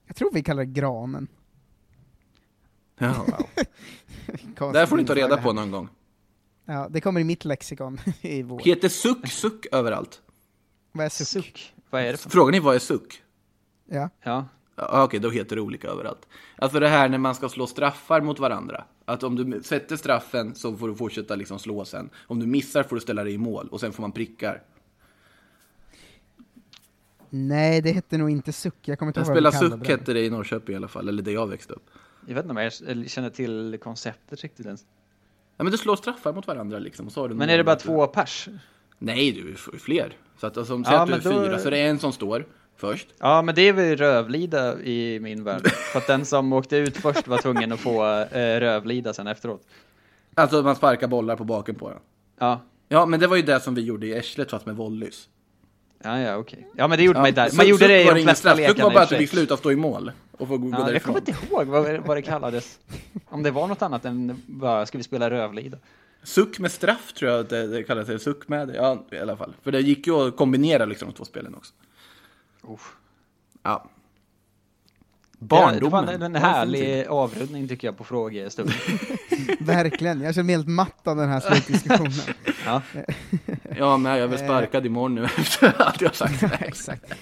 [0.07, 1.27] jag tror vi kallar det Granen.
[2.97, 3.13] Ja.
[3.25, 5.89] Konstigt Det här får ni ta reda på någon gång.
[6.65, 8.59] Ja, det kommer i mitt lexikon i vår.
[8.59, 10.21] Heter suck suck överallt?
[10.91, 11.27] Vad är suck?
[11.27, 11.73] Suck.
[11.89, 13.23] Vad är det för Frågar ni vad är suck?
[13.85, 14.09] Ja.
[14.23, 14.45] Ja.
[14.75, 16.27] Ja, Okej, då heter det olika överallt.
[16.57, 18.83] Alltså det här när man ska slå straffar mot varandra.
[19.05, 22.09] Att om du sätter straffen så får du fortsätta liksom slå sen.
[22.27, 24.63] Om du missar får du ställa dig i mål och sen får man prickar.
[27.38, 29.88] Nej, det hette nog inte suck, jag kommer inte ihåg vad kallade suck det.
[29.93, 31.89] hette det i Norrköping i alla fall, eller där jag växte upp.
[32.27, 32.73] Jag vet inte om jag
[33.09, 34.81] känner till konceptet riktigt ens.
[35.57, 37.09] Ja, men du slår straffar mot varandra liksom.
[37.09, 38.49] Så har du Men är det bara två pers?
[38.99, 40.17] Nej, du ju fler.
[40.39, 42.11] Så att alltså, om Ja, att du är då- fyra, så det är en som
[42.11, 42.45] står
[42.77, 43.07] först.
[43.19, 45.67] Ja, men det är väl Rövlida i min värld.
[45.67, 49.61] För att den som åkte ut först var tvungen att få eh, Rövlida sen efteråt.
[50.33, 51.99] Alltså man sparkar bollar på baken på den.
[52.39, 55.29] Ja, Ja, men det var ju det som vi gjorde i Eschlet fast med volleys.
[56.06, 56.68] Ja, ja okej.
[56.76, 57.49] Ja, men det gjorde man ju där.
[57.58, 59.76] Man gjorde det i de flesta lekarna var bara att du fick sluta stå i
[59.76, 61.14] mål och få gå Ja, jag därifrån.
[61.16, 62.80] kommer inte ihåg vad, vad det kallades.
[63.26, 65.78] Om det var något annat än bara, ska vi spela Rövlida?
[66.24, 68.08] Suck med straff tror jag att det, det kallas.
[68.08, 68.20] Det.
[68.20, 69.53] Suck med, ja i alla fall.
[69.64, 71.74] För det gick ju att kombinera liksom de två spelen också.
[72.62, 72.95] Uff.
[73.64, 73.89] Ja.
[75.45, 76.05] Det Barndomen.
[76.05, 78.75] var en, en härlig avrundning tycker jag på frågestunden.
[79.59, 82.35] Verkligen, jag känner mig helt matt av den här slutdiskussionen.
[82.65, 82.81] Ja.
[83.77, 86.43] Ja, men jag är väl sparkad imorgon nu efter allt jag har sagt.
[86.61, 87.13] Exakt.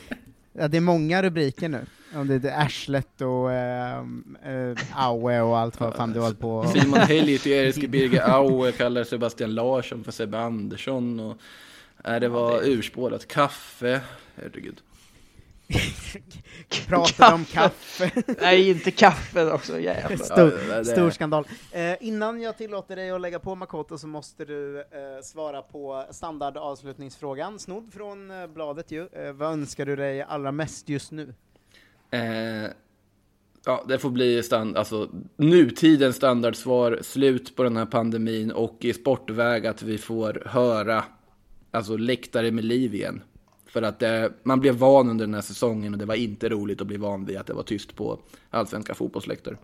[0.54, 1.86] Ja, det är många rubriker nu.
[2.16, 6.40] Om det är Arslet och ehm, eh, Aue och allt vad fan du har hållit
[6.40, 11.38] på Simon Helg till Erskebirge Aue kallar Sebastian Larsson för Sebbe Andersson och
[12.06, 13.28] äh, det var urspårat.
[13.28, 14.02] Kaffe,
[14.36, 14.82] herregud.
[16.88, 18.12] pratade om kaffe.
[18.42, 20.12] Nej, inte kaffe också, jävlar.
[20.12, 21.48] Ja, Stor, stor skandal.
[21.72, 24.86] Eh, innan jag tillåter dig att lägga på Makoto så måste du eh,
[25.24, 29.08] svara på standardavslutningsfrågan, snodd från eh, bladet ju.
[29.12, 31.34] Eh, vad önskar du dig allra mest just nu?
[32.12, 32.72] Eh,
[33.66, 38.94] ja, det får bli stand, alltså, nutidens standardsvar, slut på den här pandemin och i
[38.94, 41.04] sportväg att vi får höra
[41.72, 43.22] alltså, läktare med liv igen.
[43.74, 46.82] För att det, man blev van under den här säsongen och det var inte roligt
[46.82, 48.20] att bli van vid att det var tyst på
[48.50, 49.56] allsvenska fotbollsläktare.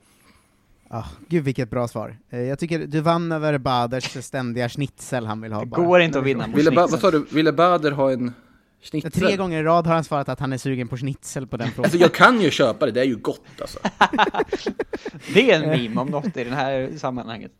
[0.87, 2.17] Ah, gud vilket bra svar.
[2.29, 5.65] Eh, jag tycker du vann över Baders ständiga schnitzel han vill ha.
[5.65, 5.85] bara.
[5.85, 8.33] går inte att vinna mot Ville ba- vad sa du, ville Bader ha en
[8.81, 9.11] schnitzel?
[9.11, 11.71] Tre gånger i rad har han svarat att han är sugen på schnitzel på den
[11.71, 11.85] frågan.
[11.85, 13.79] Alltså jag kan ju köpa det, det är ju gott alltså.
[15.33, 17.51] Det är en meme om något i det här sammanhanget.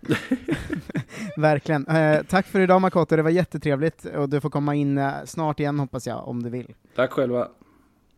[1.36, 1.86] Verkligen.
[1.86, 5.60] Eh, tack för idag Makoto, det var jättetrevligt, och du får komma in eh, snart
[5.60, 6.74] igen hoppas jag, om du vill.
[6.96, 7.48] Tack själva.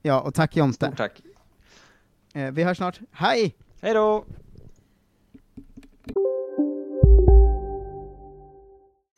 [0.03, 0.87] Ja, och tack Jonte.
[0.87, 1.21] Stort tack.
[2.35, 3.01] Eh, vi hörs snart.
[3.13, 3.55] Hej!
[3.81, 4.25] Hej då!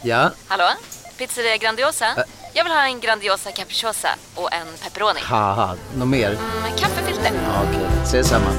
[0.03, 0.65] Ja, Hallå?
[1.19, 2.07] Pizzeria Grandiosa?
[2.55, 5.21] Jag vill ha en Grandiosa capriciosa och en pepperoni.
[5.23, 6.31] haha, något mer?
[6.63, 7.31] Med kaffefilter.
[7.45, 8.51] Ja, Okej, ses samma.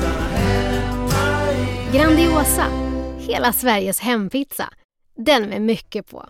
[1.93, 2.65] Grandiosa,
[3.25, 4.69] hela Sveriges hempizza.
[5.17, 6.29] Den med mycket på.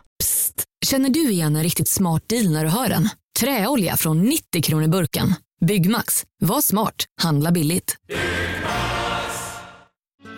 [0.86, 3.10] Känner du igen en riktigt smart deal när du hör den?
[3.40, 5.34] Träolja från 90 kronor burken.
[5.66, 6.24] Byggmax.
[6.42, 6.96] Var smart.
[7.22, 7.96] Handla billigt.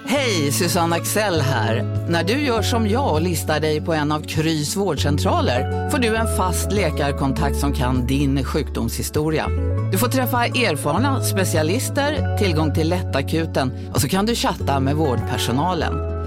[0.06, 1.84] Hej, Susanne Axel här.
[2.10, 6.16] När du gör som jag och listar dig på en av Krys vårdcentraler får du
[6.16, 9.48] en fast läkarkontakt som kan din sjukdomshistoria.
[9.92, 16.17] Du får träffa erfarna specialister, tillgång till lättakuten och så kan du chatta med vårdpersonalen.